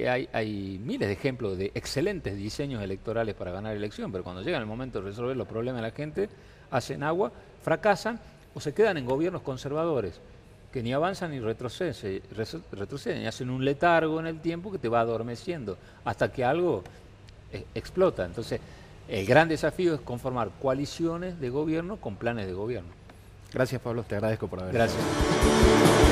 hay, 0.05 0.27
hay, 0.33 0.81
miles 0.83 1.07
de 1.07 1.13
ejemplos 1.13 1.57
de 1.57 1.71
excelentes 1.73 2.35
diseños 2.35 2.83
electorales 2.83 3.35
para 3.35 3.51
ganar 3.51 3.75
elección, 3.75 4.11
pero 4.11 4.23
cuando 4.23 4.41
llega 4.41 4.57
el 4.57 4.65
momento 4.65 4.99
de 4.99 5.09
resolver 5.09 5.37
los 5.37 5.47
problemas 5.47 5.81
de 5.81 5.87
la 5.87 5.95
gente, 5.95 6.29
hacen 6.71 7.03
agua, 7.03 7.31
fracasan 7.63 8.19
o 8.53 8.59
se 8.59 8.73
quedan 8.73 8.97
en 8.97 9.05
gobiernos 9.05 9.43
conservadores 9.43 10.19
que 10.71 10.83
ni 10.83 10.93
avanzan 10.93 11.31
ni 11.31 11.39
retroceden, 11.39 12.21
retroceden, 12.71 13.23
y 13.23 13.25
hacen 13.25 13.49
un 13.49 13.63
letargo 13.63 14.19
en 14.19 14.27
el 14.27 14.41
tiempo 14.41 14.71
que 14.71 14.77
te 14.77 14.89
va 14.89 14.99
adormeciendo 14.99 15.77
hasta 16.03 16.31
que 16.31 16.43
algo 16.43 16.83
eh, 17.51 17.65
explota. 17.73 18.25
Entonces, 18.25 18.59
El 19.07 19.25
gran 19.25 19.47
desafío 19.47 19.95
es 19.95 20.01
conformar 20.01 20.49
coaliciones 20.61 21.39
de 21.39 21.49
gobierno 21.49 21.95
con 21.95 22.17
planes 22.17 22.45
de 22.45 22.53
gobierno. 22.53 22.89
Gracias 23.53 23.81
Pablo, 23.81 24.03
te 24.03 24.15
agradezco 24.15 24.47
por 24.47 24.61
haber. 24.61 24.73
Gracias. 24.73 26.06